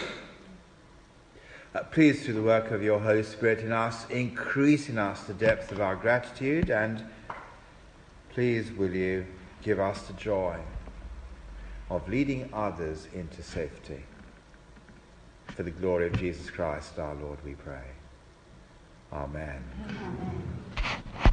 Uh, 1.74 1.82
please, 1.84 2.22
through 2.22 2.34
the 2.34 2.42
work 2.42 2.72
of 2.72 2.82
your 2.82 3.00
Holy 3.00 3.22
Spirit 3.22 3.60
in 3.60 3.72
us, 3.72 4.06
increase 4.10 4.90
in 4.90 4.98
us 4.98 5.22
the 5.22 5.32
depth 5.32 5.72
of 5.72 5.80
our 5.80 5.96
gratitude, 5.96 6.68
and 6.68 7.02
please, 8.34 8.70
will 8.70 8.94
you 8.94 9.24
give 9.62 9.80
us 9.80 10.02
the 10.02 10.12
joy 10.12 10.58
of 11.88 12.06
leading 12.06 12.50
others 12.52 13.08
into 13.14 13.42
safety. 13.42 14.02
For 15.56 15.62
the 15.62 15.70
glory 15.70 16.06
of 16.06 16.18
Jesus 16.18 16.48
Christ, 16.48 16.98
our 16.98 17.14
Lord, 17.14 17.38
we 17.44 17.54
pray. 17.54 17.84
Amen. 19.12 19.62
Amen. 19.84 21.31